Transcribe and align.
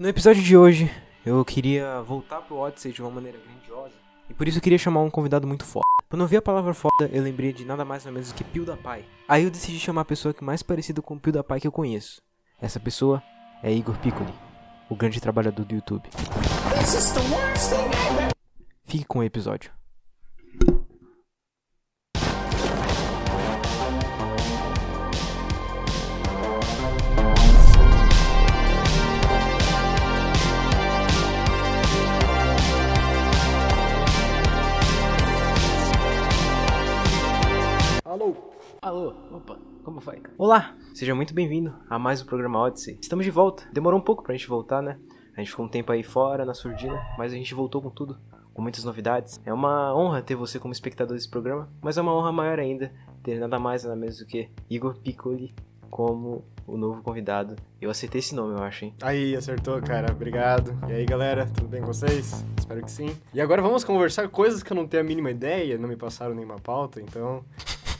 No 0.00 0.08
episódio 0.08 0.42
de 0.42 0.56
hoje, 0.56 0.90
eu 1.26 1.44
queria 1.44 2.00
voltar 2.00 2.40
pro 2.40 2.56
Odyssey 2.56 2.90
de 2.90 3.02
uma 3.02 3.10
maneira 3.10 3.36
grandiosa. 3.36 3.94
E 4.30 4.32
por 4.32 4.48
isso 4.48 4.56
eu 4.56 4.62
queria 4.62 4.78
chamar 4.78 5.02
um 5.02 5.10
convidado 5.10 5.46
muito 5.46 5.62
foda. 5.62 5.84
Quando 6.08 6.22
eu 6.22 6.26
vi 6.26 6.38
a 6.38 6.40
palavra 6.40 6.72
foda, 6.72 7.10
eu 7.12 7.22
lembrei 7.22 7.52
de 7.52 7.66
nada 7.66 7.84
mais 7.84 8.06
ou 8.06 8.12
menos 8.12 8.32
que 8.32 8.42
PewDiePie. 8.42 9.04
Aí 9.28 9.44
eu 9.44 9.50
decidi 9.50 9.78
chamar 9.78 10.00
a 10.00 10.06
pessoa 10.06 10.32
que 10.32 10.42
mais 10.42 10.62
parecida 10.62 11.02
com 11.02 11.16
o 11.16 11.20
PewDiePie 11.20 11.60
que 11.60 11.66
eu 11.66 11.72
conheço. 11.72 12.22
Essa 12.58 12.80
pessoa 12.80 13.22
é 13.62 13.70
Igor 13.70 13.98
Piccoli, 13.98 14.32
o 14.88 14.96
grande 14.96 15.20
trabalhador 15.20 15.66
do 15.66 15.74
YouTube. 15.74 16.08
Fique 18.86 19.04
com 19.04 19.18
o 19.18 19.22
episódio. 19.22 19.70
Alô? 38.82 39.12
Opa, 39.30 39.58
como 39.84 40.00
vai? 40.00 40.22
Olá, 40.38 40.74
seja 40.94 41.14
muito 41.14 41.34
bem-vindo 41.34 41.74
a 41.90 41.98
mais 41.98 42.22
um 42.22 42.24
programa 42.24 42.58
Odyssey. 42.60 42.96
Estamos 42.98 43.26
de 43.26 43.30
volta. 43.30 43.64
Demorou 43.70 44.00
um 44.00 44.02
pouco 44.02 44.22
pra 44.22 44.34
gente 44.34 44.48
voltar, 44.48 44.80
né? 44.80 44.98
A 45.36 45.40
gente 45.40 45.50
ficou 45.50 45.66
um 45.66 45.68
tempo 45.68 45.92
aí 45.92 46.02
fora, 46.02 46.46
na 46.46 46.54
surdina, 46.54 46.98
mas 47.18 47.30
a 47.30 47.36
gente 47.36 47.52
voltou 47.52 47.82
com 47.82 47.90
tudo, 47.90 48.18
com 48.54 48.62
muitas 48.62 48.82
novidades. 48.82 49.38
É 49.44 49.52
uma 49.52 49.94
honra 49.94 50.22
ter 50.22 50.34
você 50.34 50.58
como 50.58 50.72
espectador 50.72 51.14
desse 51.14 51.28
programa, 51.28 51.68
mas 51.82 51.98
é 51.98 52.00
uma 52.00 52.14
honra 52.14 52.32
maior 52.32 52.58
ainda 52.58 52.90
ter 53.22 53.38
nada 53.38 53.58
mais 53.58 53.84
nada 53.84 53.94
menos 53.94 54.16
do 54.16 54.24
que 54.24 54.48
Igor 54.70 54.96
Piccoli 54.96 55.54
como 55.90 56.42
o 56.66 56.78
novo 56.78 57.02
convidado. 57.02 57.56
Eu 57.82 57.90
acertei 57.90 58.20
esse 58.20 58.34
nome, 58.34 58.58
eu 58.58 58.64
acho, 58.64 58.86
hein? 58.86 58.94
Aí, 59.02 59.36
acertou, 59.36 59.78
cara. 59.82 60.10
Obrigado. 60.10 60.74
E 60.88 60.92
aí, 60.92 61.04
galera, 61.04 61.44
tudo 61.44 61.68
bem 61.68 61.82
com 61.82 61.88
vocês? 61.88 62.42
Espero 62.58 62.82
que 62.82 62.90
sim. 62.90 63.14
E 63.34 63.42
agora 63.42 63.60
vamos 63.60 63.84
conversar 63.84 64.26
coisas 64.30 64.62
que 64.62 64.72
eu 64.72 64.76
não 64.76 64.86
tenho 64.86 65.02
a 65.02 65.06
mínima 65.06 65.30
ideia, 65.30 65.76
não 65.76 65.88
me 65.88 65.96
passaram 65.96 66.34
nenhuma 66.34 66.56
pauta, 66.56 66.98
então 67.02 67.44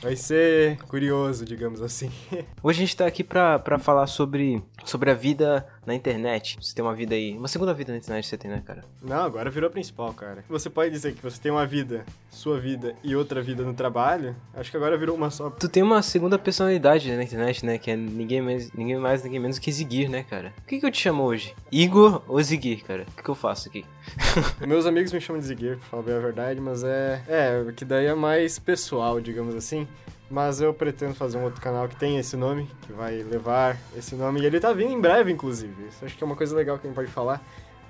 vai 0.00 0.16
ser 0.16 0.78
curioso, 0.88 1.44
digamos 1.44 1.82
assim. 1.82 2.10
Hoje 2.62 2.78
a 2.78 2.86
gente 2.86 2.96
tá 2.96 3.06
aqui 3.06 3.22
pra, 3.22 3.58
pra 3.58 3.78
falar 3.78 4.06
sobre, 4.06 4.62
sobre 4.84 5.10
a 5.10 5.14
vida 5.14 5.66
na 5.86 5.94
internet. 5.94 6.56
Você 6.60 6.74
tem 6.74 6.84
uma 6.84 6.94
vida 6.94 7.14
aí, 7.14 7.36
uma 7.36 7.48
segunda 7.48 7.74
vida 7.74 7.92
na 7.92 7.98
internet 7.98 8.26
você 8.26 8.36
tem, 8.36 8.50
né, 8.50 8.62
cara? 8.64 8.82
Não, 9.02 9.22
agora 9.22 9.50
virou 9.50 9.68
a 9.68 9.70
principal, 9.70 10.12
cara. 10.14 10.44
Você 10.48 10.70
pode 10.70 10.90
dizer 10.90 11.14
que 11.14 11.22
você 11.22 11.40
tem 11.40 11.52
uma 11.52 11.66
vida, 11.66 12.04
sua 12.30 12.58
vida 12.58 12.94
e 13.02 13.14
outra 13.14 13.42
vida 13.42 13.62
no 13.62 13.74
trabalho? 13.74 14.34
Acho 14.54 14.70
que 14.70 14.76
agora 14.76 14.96
virou 14.96 15.16
uma 15.16 15.30
só. 15.30 15.50
Tu 15.50 15.68
tem 15.68 15.82
uma 15.82 16.02
segunda 16.02 16.38
personalidade 16.38 17.14
na 17.14 17.22
internet, 17.22 17.64
né? 17.64 17.78
Que 17.78 17.90
é 17.90 17.96
ninguém 17.96 18.40
mais, 18.40 18.72
ninguém 18.72 18.96
mais, 18.96 19.22
ninguém 19.22 19.40
menos 19.40 19.58
que 19.58 19.70
Zigir, 19.70 20.10
né, 20.10 20.22
cara? 20.22 20.52
O 20.58 20.66
que, 20.66 20.80
que 20.80 20.86
eu 20.86 20.90
te 20.90 21.00
chamo 21.00 21.22
hoje? 21.22 21.54
Igor 21.70 22.22
ou 22.26 22.42
Zigir, 22.42 22.84
cara? 22.84 23.02
O 23.02 23.16
que, 23.16 23.22
que 23.22 23.28
eu 23.28 23.34
faço 23.34 23.68
aqui? 23.68 23.84
Meus 24.66 24.86
amigos 24.86 25.12
me 25.12 25.20
chamam 25.20 25.40
de 25.40 25.46
Ziguir, 25.46 25.78
pra 25.78 25.88
falar 25.88 26.02
bem 26.02 26.14
a 26.14 26.20
verdade, 26.20 26.60
mas 26.60 26.82
é. 26.82 27.22
É, 27.28 27.72
que 27.72 27.84
daí 27.84 28.06
é 28.06 28.14
mais 28.14 28.58
pessoal, 28.58 29.20
digamos 29.20 29.54
assim. 29.54 29.86
Mas 30.30 30.60
eu 30.60 30.72
pretendo 30.72 31.14
fazer 31.14 31.38
um 31.38 31.42
outro 31.42 31.60
canal 31.60 31.88
que 31.88 31.96
tem 31.96 32.16
esse 32.16 32.36
nome, 32.36 32.70
que 32.82 32.92
vai 32.92 33.20
levar 33.22 33.76
esse 33.96 34.14
nome. 34.14 34.40
E 34.40 34.46
ele 34.46 34.60
tá 34.60 34.72
vindo 34.72 34.92
em 34.92 35.00
breve, 35.00 35.32
inclusive. 35.32 35.88
Isso 35.88 36.04
acho 36.04 36.16
que 36.16 36.22
é 36.22 36.26
uma 36.26 36.36
coisa 36.36 36.54
legal 36.54 36.78
que 36.78 36.86
a 36.86 36.88
gente 36.88 36.94
pode 36.94 37.10
falar. 37.10 37.42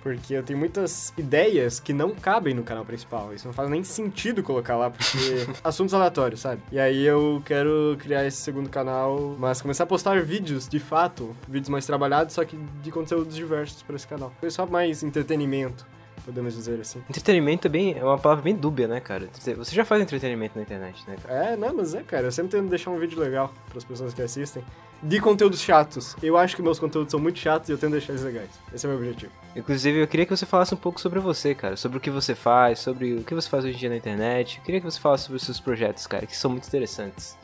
Porque 0.02 0.32
eu 0.32 0.42
tenho 0.42 0.58
muitas 0.58 1.12
ideias 1.18 1.78
que 1.78 1.92
não 1.92 2.14
cabem 2.14 2.54
no 2.54 2.62
canal 2.62 2.86
principal. 2.86 3.34
Isso 3.34 3.46
não 3.46 3.52
faz 3.52 3.68
nem 3.68 3.84
sentido 3.84 4.42
colocar 4.42 4.74
lá, 4.76 4.90
porque 4.90 5.46
assuntos 5.62 5.92
aleatórios, 5.92 6.40
sabe? 6.40 6.62
E 6.72 6.80
aí 6.80 7.04
eu 7.04 7.42
quero 7.44 7.96
criar 7.98 8.24
esse 8.26 8.38
segundo 8.38 8.70
canal, 8.70 9.36
mas 9.38 9.60
começar 9.60 9.84
a 9.84 9.86
postar 9.86 10.22
vídeos, 10.22 10.66
de 10.66 10.78
fato, 10.78 11.36
vídeos 11.46 11.68
mais 11.68 11.84
trabalhados, 11.84 12.34
só 12.34 12.42
que 12.46 12.56
de 12.82 12.90
conteúdos 12.90 13.36
diversos 13.36 13.82
para 13.82 13.94
esse 13.96 14.06
canal. 14.06 14.32
Foi 14.40 14.50
só 14.50 14.64
mais 14.64 15.02
entretenimento, 15.02 15.86
podemos 16.24 16.54
dizer 16.54 16.80
assim. 16.80 17.02
Entretenimento 17.08 17.66
é, 17.66 17.70
bem, 17.70 17.98
é 17.98 18.04
uma 18.04 18.18
palavra 18.18 18.42
bem 18.42 18.54
dúbia, 18.54 18.86
né, 18.86 19.00
cara? 19.00 19.28
Você 19.32 19.74
já 19.74 19.84
faz 19.84 20.02
entretenimento 20.02 20.56
na 20.56 20.62
internet, 20.62 21.02
né, 21.06 21.16
cara? 21.22 21.52
É, 21.52 21.56
não, 21.56 21.74
mas 21.74 21.94
é, 21.94 22.02
cara, 22.02 22.26
eu 22.26 22.32
sempre 22.32 22.52
tento 22.52 22.68
deixar 22.68 22.90
um 22.90 22.98
vídeo 22.98 23.18
legal 23.18 23.52
para 23.68 23.78
as 23.78 23.84
pessoas 23.84 24.14
que 24.14 24.22
assistem. 24.22 24.62
De 25.02 25.18
conteúdos 25.18 25.62
chatos. 25.62 26.14
Eu 26.22 26.36
acho 26.36 26.54
que 26.54 26.60
meus 26.60 26.78
conteúdos 26.78 27.10
são 27.10 27.18
muito 27.18 27.38
chatos 27.38 27.70
e 27.70 27.72
eu 27.72 27.78
tento 27.78 27.92
deixar 27.92 28.12
eles 28.12 28.22
legais. 28.22 28.50
Esse 28.72 28.84
é 28.84 28.88
o 28.88 28.92
meu 28.92 29.00
objetivo. 29.00 29.32
Inclusive, 29.56 29.98
eu 29.98 30.06
queria 30.06 30.26
que 30.26 30.36
você 30.36 30.44
falasse 30.44 30.74
um 30.74 30.76
pouco 30.76 31.00
sobre 31.00 31.18
você, 31.18 31.54
cara. 31.54 31.74
Sobre 31.74 31.96
o 31.96 32.00
que 32.00 32.10
você 32.10 32.34
faz, 32.34 32.80
sobre 32.80 33.14
o 33.14 33.24
que 33.24 33.34
você 33.34 33.48
faz 33.48 33.64
hoje 33.64 33.76
em 33.76 33.78
dia 33.78 33.88
na 33.88 33.96
internet. 33.96 34.58
Eu 34.58 34.64
queria 34.64 34.78
que 34.78 34.84
você 34.84 35.00
falasse 35.00 35.24
sobre 35.24 35.38
os 35.38 35.42
seus 35.42 35.58
projetos, 35.58 36.06
cara, 36.06 36.26
que 36.26 36.36
são 36.36 36.50
muito 36.50 36.66
interessantes. 36.66 37.36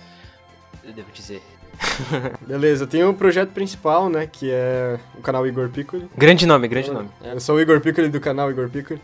Eu 0.84 0.92
devo 0.92 1.10
dizer. 1.12 1.42
Beleza, 2.46 2.84
eu 2.84 2.88
tenho 2.88 3.10
o 3.10 3.14
projeto 3.14 3.50
principal, 3.50 4.08
né, 4.08 4.26
que 4.26 4.50
é 4.50 4.98
o 5.18 5.22
canal 5.22 5.46
Igor 5.46 5.68
Piccoli. 5.68 6.08
Grande 6.16 6.46
nome, 6.46 6.68
grande 6.68 6.90
nome. 6.90 7.08
Eu 7.22 7.40
sou 7.40 7.56
o 7.56 7.60
Igor 7.60 7.80
Piccoli 7.80 8.08
do 8.08 8.20
canal 8.20 8.50
Igor 8.50 8.68
Piccoli. 8.68 9.00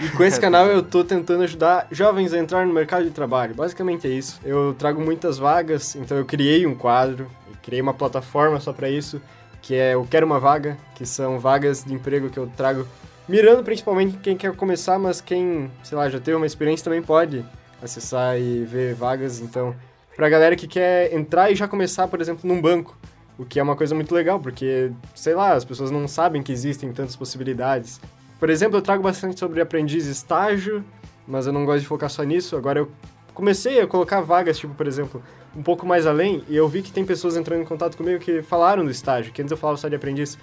E 0.00 0.08
com 0.10 0.24
esse 0.24 0.38
canal 0.40 0.66
eu 0.66 0.82
tô 0.82 1.04
tentando 1.04 1.42
ajudar 1.44 1.86
jovens 1.90 2.32
a 2.32 2.38
entrar 2.38 2.66
no 2.66 2.72
mercado 2.72 3.04
de 3.04 3.10
trabalho. 3.10 3.54
Basicamente 3.54 4.06
é 4.06 4.10
isso. 4.10 4.40
Eu 4.44 4.74
trago 4.78 5.00
muitas 5.00 5.38
vagas, 5.38 5.94
então 5.96 6.16
eu 6.16 6.24
criei 6.24 6.66
um 6.66 6.74
quadro, 6.74 7.30
criei 7.62 7.80
uma 7.80 7.94
plataforma 7.94 8.60
só 8.60 8.72
para 8.72 8.88
isso, 8.88 9.20
que 9.62 9.74
é 9.74 9.96
o 9.96 10.04
Quero 10.04 10.26
uma 10.26 10.38
Vaga, 10.38 10.76
que 10.94 11.04
são 11.04 11.38
vagas 11.38 11.84
de 11.84 11.92
emprego 11.92 12.30
que 12.30 12.38
eu 12.38 12.46
trago 12.56 12.86
mirando 13.28 13.62
principalmente 13.64 14.16
quem 14.18 14.36
quer 14.36 14.54
começar, 14.54 14.98
mas 14.98 15.20
quem, 15.20 15.70
sei 15.82 15.98
lá, 15.98 16.08
já 16.08 16.20
teve 16.20 16.36
uma 16.36 16.46
experiência 16.46 16.84
também 16.84 17.02
pode 17.02 17.44
acessar 17.82 18.38
e 18.38 18.64
ver 18.64 18.94
vagas, 18.94 19.40
então 19.40 19.74
pra 20.16 20.28
galera 20.28 20.56
que 20.56 20.66
quer 20.66 21.12
entrar 21.14 21.50
e 21.52 21.54
já 21.54 21.68
começar, 21.68 22.08
por 22.08 22.20
exemplo, 22.20 22.48
num 22.48 22.60
banco. 22.60 22.96
O 23.38 23.44
que 23.44 23.60
é 23.60 23.62
uma 23.62 23.76
coisa 23.76 23.94
muito 23.94 24.14
legal, 24.14 24.40
porque, 24.40 24.90
sei 25.14 25.34
lá, 25.34 25.52
as 25.52 25.64
pessoas 25.64 25.90
não 25.90 26.08
sabem 26.08 26.42
que 26.42 26.50
existem 26.50 26.90
tantas 26.90 27.14
possibilidades. 27.14 28.00
Por 28.40 28.48
exemplo, 28.48 28.78
eu 28.78 28.82
trago 28.82 29.02
bastante 29.02 29.38
sobre 29.38 29.60
aprendiz 29.60 30.06
estágio, 30.06 30.82
mas 31.28 31.46
eu 31.46 31.52
não 31.52 31.66
gosto 31.66 31.80
de 31.80 31.86
focar 31.86 32.08
só 32.08 32.22
nisso. 32.22 32.56
Agora 32.56 32.78
eu 32.78 32.90
comecei 33.34 33.78
a 33.78 33.86
colocar 33.86 34.22
vagas, 34.22 34.58
tipo, 34.58 34.74
por 34.74 34.86
exemplo, 34.86 35.22
um 35.54 35.62
pouco 35.62 35.86
mais 35.86 36.06
além, 36.06 36.42
e 36.48 36.56
eu 36.56 36.66
vi 36.66 36.80
que 36.80 36.90
tem 36.90 37.04
pessoas 37.04 37.36
entrando 37.36 37.60
em 37.60 37.66
contato 37.66 37.94
comigo 37.94 38.18
que 38.18 38.40
falaram 38.40 38.84
do 38.84 38.90
estágio, 38.90 39.32
que 39.32 39.42
antes 39.42 39.52
eu 39.52 39.58
falava 39.58 39.76
só 39.76 39.86
de 39.86 39.96
aprendiz. 39.96 40.38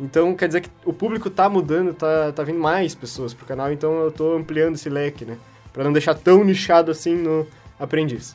Então, 0.00 0.34
quer 0.34 0.46
dizer 0.46 0.62
que 0.62 0.70
o 0.86 0.92
público 0.92 1.28
tá 1.28 1.50
mudando, 1.50 1.92
tá, 1.92 2.32
tá 2.32 2.42
vindo 2.42 2.58
mais 2.58 2.94
pessoas 2.94 3.34
pro 3.34 3.44
canal, 3.44 3.70
então 3.70 4.00
eu 4.04 4.10
tô 4.10 4.34
ampliando 4.34 4.76
esse 4.76 4.88
leque, 4.88 5.26
né? 5.26 5.36
Pra 5.72 5.84
não 5.84 5.92
deixar 5.92 6.14
tão 6.14 6.42
nichado 6.44 6.90
assim 6.90 7.14
no 7.14 7.46
aprendiz. 7.78 8.34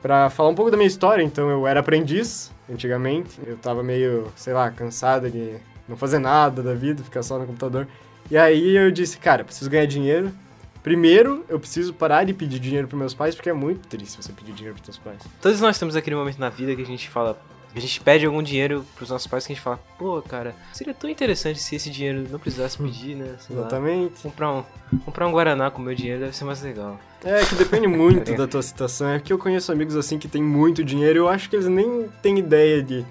Pra 0.00 0.30
falar 0.30 0.50
um 0.50 0.54
pouco 0.54 0.70
da 0.70 0.76
minha 0.76 0.86
história, 0.86 1.22
então, 1.22 1.50
eu 1.50 1.66
era 1.66 1.80
aprendiz 1.80 2.52
antigamente, 2.70 3.40
eu 3.44 3.56
tava 3.56 3.82
meio, 3.82 4.26
sei 4.36 4.52
lá, 4.52 4.70
cansado 4.70 5.30
de 5.30 5.56
não 5.88 5.96
fazer 5.96 6.18
nada 6.18 6.62
da 6.62 6.74
vida, 6.74 7.02
ficar 7.02 7.22
só 7.22 7.38
no 7.38 7.46
computador. 7.46 7.88
E 8.30 8.36
aí 8.36 8.76
eu 8.76 8.90
disse, 8.90 9.18
cara, 9.18 9.42
preciso 9.42 9.70
ganhar 9.70 9.86
dinheiro. 9.86 10.30
Primeiro, 10.82 11.44
eu 11.48 11.58
preciso 11.58 11.92
parar 11.92 12.24
de 12.24 12.32
pedir 12.32 12.58
dinheiro 12.58 12.86
pros 12.86 12.98
meus 12.98 13.14
pais, 13.14 13.34
porque 13.34 13.50
é 13.50 13.52
muito 13.52 13.88
triste 13.88 14.22
você 14.22 14.32
pedir 14.32 14.52
dinheiro 14.52 14.74
pros 14.74 14.86
seus 14.86 14.98
pais. 14.98 15.20
Todos 15.40 15.60
nós 15.60 15.78
temos 15.78 15.96
aquele 15.96 16.14
momento 16.14 16.38
na 16.38 16.48
vida 16.48 16.74
que 16.76 16.82
a 16.82 16.86
gente 16.86 17.08
fala. 17.08 17.38
A 17.74 17.80
gente 17.80 18.00
pede 18.00 18.26
algum 18.26 18.42
dinheiro 18.42 18.84
pros 18.96 19.10
nossos 19.10 19.26
pais 19.26 19.46
que 19.46 19.52
a 19.52 19.54
gente 19.54 19.62
fala, 19.62 19.78
pô, 19.98 20.20
cara, 20.22 20.54
seria 20.72 20.94
tão 20.94 21.08
interessante 21.08 21.60
se 21.60 21.76
esse 21.76 21.90
dinheiro 21.90 22.26
não 22.30 22.38
precisasse 22.38 22.78
pedir, 22.78 23.14
né? 23.14 23.36
Sei 23.38 23.54
lá. 23.54 23.62
Exatamente. 23.62 24.22
Comprar 24.22 24.52
um, 24.52 24.64
comprar 25.04 25.26
um 25.26 25.32
Guaraná 25.32 25.70
com 25.70 25.80
o 25.80 25.84
meu 25.84 25.94
dinheiro 25.94 26.20
deve 26.20 26.34
ser 26.34 26.44
mais 26.44 26.62
legal. 26.62 26.98
É, 27.24 27.44
que 27.44 27.54
depende 27.54 27.86
muito 27.86 28.34
da 28.36 28.46
tua 28.48 28.62
situação. 28.62 29.10
É 29.10 29.20
que 29.20 29.32
eu 29.32 29.38
conheço 29.38 29.70
amigos 29.70 29.96
assim 29.96 30.18
que 30.18 30.28
têm 30.28 30.42
muito 30.42 30.82
dinheiro 30.82 31.18
e 31.18 31.20
eu 31.20 31.28
acho 31.28 31.48
que 31.48 31.56
eles 31.56 31.66
nem 31.66 32.08
têm 32.22 32.38
ideia 32.38 32.82
de, 32.82 33.04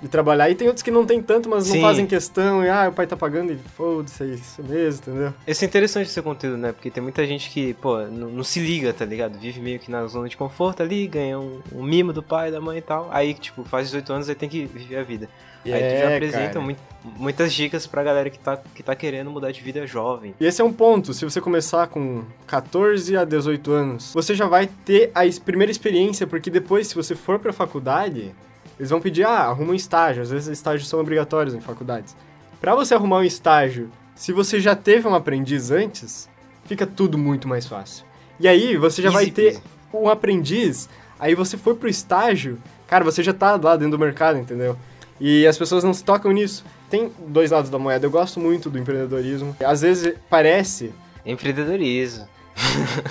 de 0.00 0.08
trabalhar. 0.08 0.48
E 0.50 0.54
tem 0.54 0.66
outros 0.68 0.82
que 0.82 0.90
não 0.90 1.04
têm 1.04 1.20
tanto, 1.22 1.48
mas 1.48 1.64
Sim. 1.64 1.74
não 1.74 1.88
fazem 1.88 2.06
questão. 2.06 2.64
E, 2.64 2.68
ah, 2.68 2.88
o 2.88 2.92
pai 2.92 3.06
tá 3.06 3.16
pagando 3.16 3.52
e 3.52 3.56
foda-se, 3.76 4.22
é 4.22 4.26
isso 4.26 4.62
mesmo, 4.62 5.02
entendeu? 5.08 5.34
Esse 5.46 5.64
é 5.64 5.68
interessante 5.68 6.06
esse 6.08 6.22
conteúdo, 6.22 6.56
né? 6.56 6.72
Porque 6.72 6.90
tem 6.90 7.02
muita 7.02 7.26
gente 7.26 7.50
que, 7.50 7.74
pô, 7.74 7.98
não, 8.02 8.28
não 8.28 8.44
se 8.44 8.60
liga, 8.60 8.92
tá 8.92 9.04
ligado? 9.04 9.38
Vive 9.38 9.60
meio 9.60 9.78
que 9.78 9.90
na 9.90 10.06
zona 10.06 10.28
de 10.28 10.36
conforto 10.36 10.82
ali, 10.82 11.06
ganha 11.06 11.38
um, 11.38 11.60
um 11.74 11.82
mimo 11.82 12.12
do 12.12 12.22
pai, 12.22 12.50
da 12.50 12.60
mãe 12.60 12.78
e 12.78 12.82
tal. 12.82 13.08
Aí, 13.12 13.34
tipo, 13.34 13.64
faz 13.64 13.86
18 13.86 14.12
anos 14.12 14.28
e 14.28 14.34
tem 14.34 14.48
que 14.48 14.64
viver 14.66 14.96
a 14.98 15.02
vida. 15.02 15.28
Aí 15.66 15.72
tu 15.72 15.78
já 15.98 16.10
É, 16.10 16.16
apresenta 16.16 16.60
muito- 16.60 16.80
muitas 17.04 17.52
dicas 17.52 17.86
pra 17.86 18.02
galera 18.02 18.30
que 18.30 18.38
tá, 18.38 18.56
que 18.74 18.82
tá 18.82 18.94
querendo 18.94 19.30
mudar 19.30 19.50
de 19.52 19.60
vida 19.60 19.86
jovem. 19.86 20.34
E 20.40 20.46
esse 20.46 20.62
é 20.62 20.64
um 20.64 20.72
ponto, 20.72 21.12
se 21.12 21.24
você 21.24 21.40
começar 21.42 21.88
com 21.88 22.22
14 22.46 23.16
a 23.16 23.24
18 23.24 23.70
anos, 23.72 24.12
você 24.14 24.34
já 24.34 24.46
vai 24.46 24.68
ter 24.84 25.10
a 25.14 25.22
primeira 25.44 25.70
experiência, 25.70 26.26
porque 26.26 26.48
depois, 26.48 26.86
se 26.86 26.94
você 26.94 27.14
for 27.14 27.38
pra 27.38 27.52
faculdade, 27.52 28.34
eles 28.78 28.90
vão 28.90 29.00
pedir, 29.00 29.24
ah, 29.24 29.46
arruma 29.48 29.72
um 29.72 29.74
estágio, 29.74 30.22
às 30.22 30.30
vezes 30.30 30.48
estágios 30.48 30.88
são 30.88 31.00
obrigatórios 31.00 31.54
em 31.54 31.60
faculdades. 31.60 32.16
Pra 32.60 32.74
você 32.74 32.94
arrumar 32.94 33.18
um 33.18 33.24
estágio, 33.24 33.90
se 34.14 34.32
você 34.32 34.60
já 34.60 34.74
teve 34.74 35.06
um 35.06 35.14
aprendiz 35.14 35.70
antes, 35.70 36.28
fica 36.64 36.86
tudo 36.86 37.16
muito 37.16 37.46
mais 37.46 37.66
fácil. 37.66 38.04
E 38.38 38.46
aí, 38.46 38.76
você 38.76 39.02
já 39.02 39.10
vai 39.10 39.24
Easy 39.24 39.32
ter 39.32 39.52
peasy. 39.52 39.62
um 39.92 40.08
aprendiz, 40.08 40.88
aí 41.18 41.34
você 41.34 41.56
foi 41.56 41.74
pro 41.74 41.88
estágio, 41.88 42.58
cara, 42.86 43.04
você 43.04 43.22
já 43.22 43.32
tá 43.32 43.56
lá 43.62 43.76
dentro 43.76 43.92
do 43.92 43.98
mercado, 43.98 44.38
entendeu? 44.38 44.76
E 45.20 45.46
as 45.46 45.58
pessoas 45.58 45.82
não 45.82 45.92
se 45.92 46.04
tocam 46.04 46.30
nisso. 46.30 46.64
Tem 46.88 47.12
dois 47.26 47.50
lados 47.50 47.70
da 47.70 47.78
moeda. 47.78 48.06
Eu 48.06 48.10
gosto 48.10 48.38
muito 48.38 48.70
do 48.70 48.78
empreendedorismo. 48.78 49.56
Às 49.64 49.82
vezes 49.82 50.14
parece. 50.30 50.92
Empreendedorismo. 51.26 52.28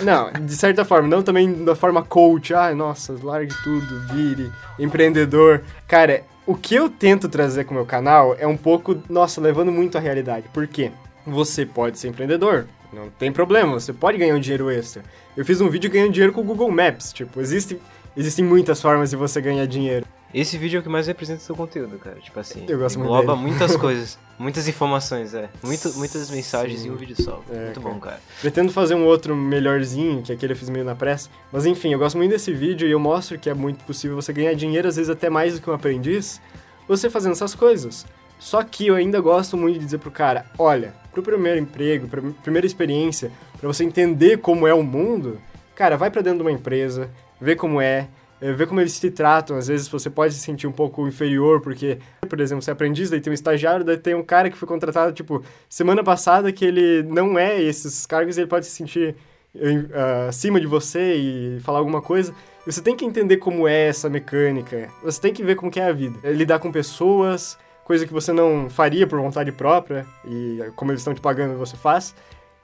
Não, 0.04 0.32
de 0.46 0.56
certa 0.56 0.84
forma, 0.86 1.08
não 1.08 1.24
também 1.24 1.64
da 1.64 1.76
forma 1.76 2.04
coach. 2.04 2.54
Ai, 2.54 2.74
nossa, 2.76 3.16
largue 3.22 3.54
tudo, 3.64 4.00
vire 4.14 4.52
empreendedor. 4.80 5.64
Cara, 5.88 6.24
O 6.48 6.56
que 6.56 6.76
eu 6.76 6.90
tento 6.90 7.28
trazer 7.28 7.66
com 7.66 7.72
o 7.72 7.76
meu 7.76 7.86
canal 7.86 8.34
é 8.40 8.48
um 8.48 8.56
pouco, 8.56 8.98
nossa, 9.10 9.42
levando 9.42 9.70
muito 9.70 9.98
à 9.98 10.02
realidade. 10.02 10.48
Por 10.54 10.66
quê? 10.66 10.94
Você 11.26 11.66
pode 11.66 12.00
ser 12.00 12.08
empreendedor, 12.08 12.68
não 12.94 13.10
tem 13.10 13.34
problema, 13.34 13.74
você 13.74 13.92
pode 13.92 14.18
ganhar 14.18 14.34
um 14.34 14.40
dinheiro 14.40 14.72
extra. 14.72 15.04
Eu 15.36 15.44
fiz 15.44 15.60
um 15.60 15.70
vídeo 15.70 15.92
ganhando 15.92 16.14
dinheiro 16.14 16.32
com 16.32 16.40
o 16.40 16.46
Google 16.46 16.72
Maps, 16.72 17.12
tipo, 17.12 17.42
existe, 17.42 17.78
existem 18.16 18.46
muitas 18.46 18.82
formas 18.82 19.10
de 19.10 19.18
você 19.18 19.42
ganhar 19.42 19.68
dinheiro. 19.68 20.06
Esse 20.39 20.56
vídeo 20.56 20.78
é 20.78 20.80
o 20.81 20.84
que 20.84 20.89
mais 20.89 21.07
representa 21.07 21.39
o 21.42 21.44
seu 21.44 21.56
conteúdo, 21.56 21.98
cara. 21.98 22.18
Tipo 22.19 22.39
assim, 22.39 22.63
Eu 22.68 22.78
gosto 22.78 23.00
muito 23.00 23.10
engloba 23.12 23.34
dele. 23.36 23.48
muitas 23.48 23.74
coisas, 23.78 24.19
muitas 24.38 24.68
informações, 24.68 25.34
é. 25.34 25.50
Muito, 25.63 25.92
muitas 25.95 26.30
mensagens 26.30 26.81
Sim. 26.81 26.89
em 26.89 26.92
um 26.92 26.95
vídeo 26.95 27.16
só. 27.19 27.42
É, 27.50 27.66
Muito 27.66 27.81
cara. 27.81 27.94
bom, 27.94 28.00
cara. 28.00 28.19
Pretendo 28.39 28.72
fazer 28.72 28.94
um 28.94 29.04
outro 29.06 29.36
melhorzinho, 29.36 30.22
que 30.22 30.31
aquele 30.31 30.54
eu 30.54 30.57
fiz 30.57 30.69
meio 30.69 30.86
na 30.86 30.94
pressa. 30.94 31.28
Mas 31.51 31.66
enfim, 31.66 31.92
eu 31.92 31.98
gosto 31.98 32.18
muito 32.19 32.30
desse 32.30 32.54
vídeo 32.54 32.88
e 32.88 32.92
eu 32.92 33.00
mostro 33.00 33.39
que 33.39 33.50
é 33.50 33.54
muito 33.56 33.84
possível 33.84 34.16
você 34.16 34.31
ganhar 34.31 34.54
dinheiro, 34.54 34.88
às 34.88 34.95
vezes 34.95 35.10
até 35.10 35.28
mais 35.28 35.56
do 35.56 35.62
que 35.62 35.69
um 35.72 35.74
aprendiz, 35.74 36.39
você 36.88 37.10
fazendo 37.10 37.31
essas 37.31 37.56
coisas. 37.56 38.06
Só 38.38 38.62
que 38.62 38.86
eu 38.86 38.94
ainda 38.94 39.19
gosto 39.19 39.57
muito 39.57 39.80
de 39.80 39.86
dizer 39.86 39.98
pro 39.98 40.12
cara, 40.12 40.45
olha, 40.60 40.94
pro 41.12 41.24
primeiro 41.24 41.60
emprego, 41.60 42.07
pra 42.07 42.22
primeira 42.44 42.68
experiência, 42.68 43.31
pra 43.60 43.68
você 43.68 43.84
entender 43.84 44.38
como 44.38 44.68
é 44.68 44.74
o 44.75 44.84
mundo, 44.84 45.42
cara, 45.74 45.98
vai 45.98 46.12
pra 46.12 46.22
dentro 46.22 46.38
de 46.38 46.44
uma 46.44 46.51
empresa, 46.51 47.10
vê 47.42 47.56
como 47.56 47.81
é, 47.81 48.07
eh, 48.42 48.51
vê 48.54 48.66
como 48.66 48.80
eles 48.80 48.94
se 48.94 49.12
tratam. 49.12 49.57
Às 49.57 49.68
vezes 49.68 49.88
você 49.88 50.10
pode 50.10 50.34
se 50.34 50.39
sentir 50.39 50.68
um 50.68 50.72
pouco 50.72 51.07
inferior, 51.07 51.62
porque, 51.62 51.98
por 52.30 52.39
exemplo, 52.39 52.62
você 52.62 52.72
é 52.72 52.74
aprendiz, 52.74 53.10
daí 53.10 53.22
tem 53.22 53.31
um 53.31 53.34
estagiário, 53.34 53.86
daí 53.86 53.98
tem 53.98 54.16
um 54.16 54.24
cara 54.24 54.50
que 54.50 54.57
foi 54.57 54.68
contratado, 54.68 55.12
tipo, 55.12 55.44
semana 55.69 56.04
passada 56.04 56.51
que 56.51 56.66
ele 56.66 57.04
não 57.04 57.38
é 57.38 57.62
esses 57.62 58.06
cargos, 58.06 58.38
ele 58.38 58.48
pode 58.48 58.66
se 58.66 58.72
sentir 58.72 59.16
em- 59.56 59.88
ah, 59.94 60.28
acima 60.30 60.60
de 60.60 60.68
você 60.68 61.16
e 61.16 61.60
falar 61.62 61.80
alguma 61.80 62.01
coisa. 62.01 62.34
Você 62.66 62.81
tem 62.81 62.95
que 62.95 63.06
entender 63.06 63.38
como 63.38 63.68
é 63.68 63.88
essa 63.88 64.10
mecânica. 64.10 64.89
Você 65.04 65.22
tem 65.22 65.34
que 65.34 65.42
ver 65.44 65.56
como 65.56 65.72
que 65.72 65.80
é 65.80 65.86
a 65.88 65.94
vida. 65.94 66.19
É 66.22 66.31
lidar 66.31 66.60
com 66.60 66.72
pessoas, 66.72 67.57
coisa 67.86 68.06
que 68.06 68.12
você 68.12 68.34
não 68.34 68.69
faria 68.69 69.07
por 69.07 69.19
vontade 69.22 69.51
própria 69.54 70.06
e 70.25 70.60
como 70.75 70.92
eles 70.92 71.00
estão 71.00 71.13
te 71.13 71.22
pagando 71.22 71.57
você 71.57 71.78
faz. 71.78 72.13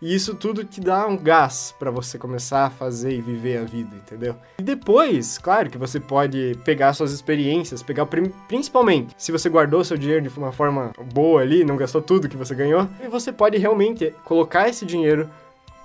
E 0.03 0.13
isso 0.13 0.35
tudo 0.35 0.65
te 0.65 0.81
dá 0.81 1.07
um 1.07 1.15
gás 1.15 1.73
pra 1.79 1.89
você 1.89 2.17
começar 2.17 2.65
a 2.65 2.69
fazer 2.69 3.13
e 3.13 3.21
viver 3.21 3.59
a 3.59 3.63
vida, 3.63 3.95
entendeu? 3.95 4.35
E 4.59 4.61
depois, 4.61 5.37
claro 5.37 5.69
que 5.69 5.77
você 5.77 5.97
pode 5.97 6.59
pegar 6.65 6.91
suas 6.91 7.13
experiências, 7.13 7.81
pegar 7.81 8.05
principalmente 8.49 9.15
se 9.17 9.31
você 9.31 9.47
guardou 9.47 9.81
seu 9.81 9.95
dinheiro 9.95 10.21
de 10.21 10.37
uma 10.37 10.51
forma 10.51 10.91
boa 11.13 11.41
ali, 11.41 11.63
não 11.63 11.77
gastou 11.77 12.01
tudo 12.01 12.27
que 12.27 12.35
você 12.35 12.53
ganhou, 12.53 12.85
e 13.01 13.07
você 13.07 13.31
pode 13.31 13.57
realmente 13.57 14.13
colocar 14.25 14.67
esse 14.67 14.85
dinheiro 14.85 15.29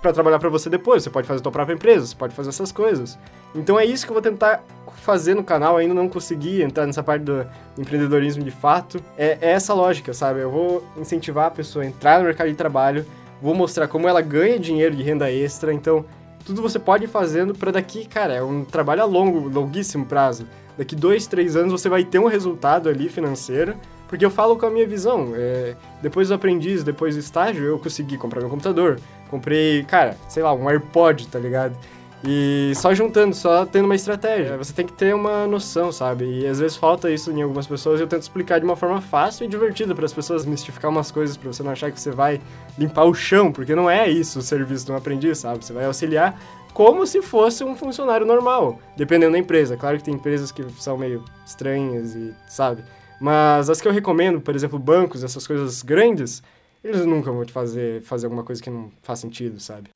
pra 0.01 0.11
trabalhar 0.11 0.39
pra 0.39 0.49
você 0.49 0.69
depois. 0.69 1.01
Você 1.01 1.09
pode 1.09 1.25
fazer 1.25 1.41
sua 1.41 1.51
própria 1.51 1.75
empresa, 1.75 2.05
você 2.07 2.15
pode 2.15 2.35
fazer 2.35 2.49
essas 2.49 2.73
coisas. 2.73 3.17
Então 3.55 3.79
é 3.79 3.85
isso 3.85 4.05
que 4.05 4.11
eu 4.11 4.15
vou 4.15 4.21
tentar 4.21 4.61
fazer 4.95 5.33
no 5.33 5.45
canal, 5.45 5.77
ainda 5.77 5.93
não 5.93 6.09
consegui 6.09 6.61
entrar 6.61 6.85
nessa 6.85 7.01
parte 7.01 7.23
do 7.23 7.47
empreendedorismo 7.77 8.43
de 8.43 8.51
fato. 8.51 9.01
É, 9.17 9.37
é 9.39 9.51
essa 9.51 9.73
lógica, 9.73 10.13
sabe? 10.13 10.41
Eu 10.41 10.51
vou 10.51 10.83
incentivar 10.97 11.45
a 11.45 11.51
pessoa 11.51 11.85
a 11.85 11.87
entrar 11.87 12.19
no 12.19 12.25
mercado 12.25 12.49
de 12.49 12.55
trabalho, 12.55 13.05
vou 13.41 13.53
mostrar 13.53 13.87
como 13.87 14.07
ela 14.07 14.21
ganha 14.21 14.59
dinheiro 14.59 14.95
de 14.95 15.03
renda 15.03 15.31
extra, 15.31 15.73
então 15.73 16.05
tudo 16.45 16.61
você 16.61 16.79
pode 16.79 17.05
ir 17.05 17.07
fazendo 17.07 17.53
pra 17.53 17.71
daqui, 17.71 18.05
cara, 18.05 18.33
é 18.33 18.43
um 18.43 18.65
trabalho 18.65 19.01
a 19.01 19.05
longo, 19.05 19.47
longuíssimo 19.49 20.05
prazo. 20.05 20.47
Daqui 20.77 20.95
dois, 20.95 21.27
três 21.27 21.55
anos 21.55 21.71
você 21.71 21.89
vai 21.89 22.03
ter 22.03 22.19
um 22.19 22.27
resultado 22.27 22.89
ali 22.89 23.09
financeiro, 23.09 23.75
porque 24.07 24.25
eu 24.25 24.31
falo 24.31 24.57
com 24.57 24.65
a 24.65 24.69
minha 24.69 24.87
visão. 24.87 25.33
é, 25.35 25.75
depois 26.01 26.29
do 26.29 26.33
aprendiz, 26.33 26.83
depois 26.83 27.15
do 27.15 27.19
estágio, 27.19 27.65
eu 27.65 27.77
consegui 27.77 28.17
comprar 28.17 28.39
meu 28.39 28.49
computador. 28.49 28.99
Comprei, 29.29 29.83
cara, 29.83 30.17
sei 30.27 30.41
lá, 30.41 30.53
um 30.53 30.67
AirPod, 30.67 31.27
tá 31.27 31.37
ligado? 31.37 31.77
E 32.23 32.73
só 32.75 32.93
juntando, 32.93 33.33
só 33.33 33.65
tendo 33.65 33.85
uma 33.85 33.95
estratégia. 33.95 34.57
Você 34.57 34.73
tem 34.73 34.85
que 34.85 34.91
ter 34.93 35.15
uma 35.15 35.47
noção, 35.47 35.91
sabe? 35.91 36.25
E 36.25 36.47
às 36.47 36.59
vezes 36.59 36.75
falta 36.75 37.09
isso 37.09 37.31
em 37.31 37.41
algumas 37.41 37.65
pessoas 37.65 37.99
e 37.99 38.03
eu 38.03 38.07
tento 38.07 38.23
explicar 38.23 38.59
de 38.59 38.65
uma 38.65 38.75
forma 38.75 38.99
fácil 38.99 39.45
e 39.45 39.47
divertida 39.47 39.95
para 39.95 40.05
as 40.05 40.13
pessoas 40.13 40.45
mistificar 40.45 40.91
umas 40.91 41.11
coisas 41.11 41.37
para 41.37 41.51
você 41.51 41.63
não 41.63 41.71
achar 41.71 41.91
que 41.91 41.99
você 41.99 42.11
vai 42.11 42.41
limpar 42.77 43.05
o 43.05 43.13
chão, 43.13 43.51
porque 43.51 43.73
não 43.73 43.89
é 43.89 44.09
isso 44.09 44.39
o 44.39 44.41
serviço 44.41 44.85
de 44.85 44.91
um 44.91 44.95
aprendiz, 44.95 45.37
sabe? 45.37 45.63
Você 45.63 45.71
vai 45.71 45.85
auxiliar 45.85 46.37
como 46.73 47.07
se 47.07 47.21
fosse 47.21 47.63
um 47.63 47.75
funcionário 47.75 48.25
normal, 48.25 48.79
dependendo 48.97 49.31
da 49.31 49.37
empresa. 49.37 49.77
Claro 49.77 49.97
que 49.97 50.03
tem 50.03 50.13
empresas 50.13 50.51
que 50.51 50.63
são 50.77 50.97
meio 50.97 51.23
estranhas 51.45 52.15
e, 52.15 52.33
sabe? 52.47 52.83
Mas 53.19 53.69
as 53.69 53.79
que 53.81 53.87
eu 53.87 53.91
recomendo, 53.91 54.41
por 54.41 54.55
exemplo, 54.55 54.77
bancos, 54.77 55.23
essas 55.23 55.47
coisas 55.47 55.81
grandes, 55.81 56.43
eles 56.83 57.05
nunca 57.05 57.31
vão 57.31 57.43
te 57.43 57.51
fazer 57.51 58.01
fazer 58.03 58.27
alguma 58.27 58.43
coisa 58.43 58.61
que 58.61 58.69
não 58.69 58.91
faz 59.03 59.19
sentido, 59.19 59.59
sabe? 59.59 59.89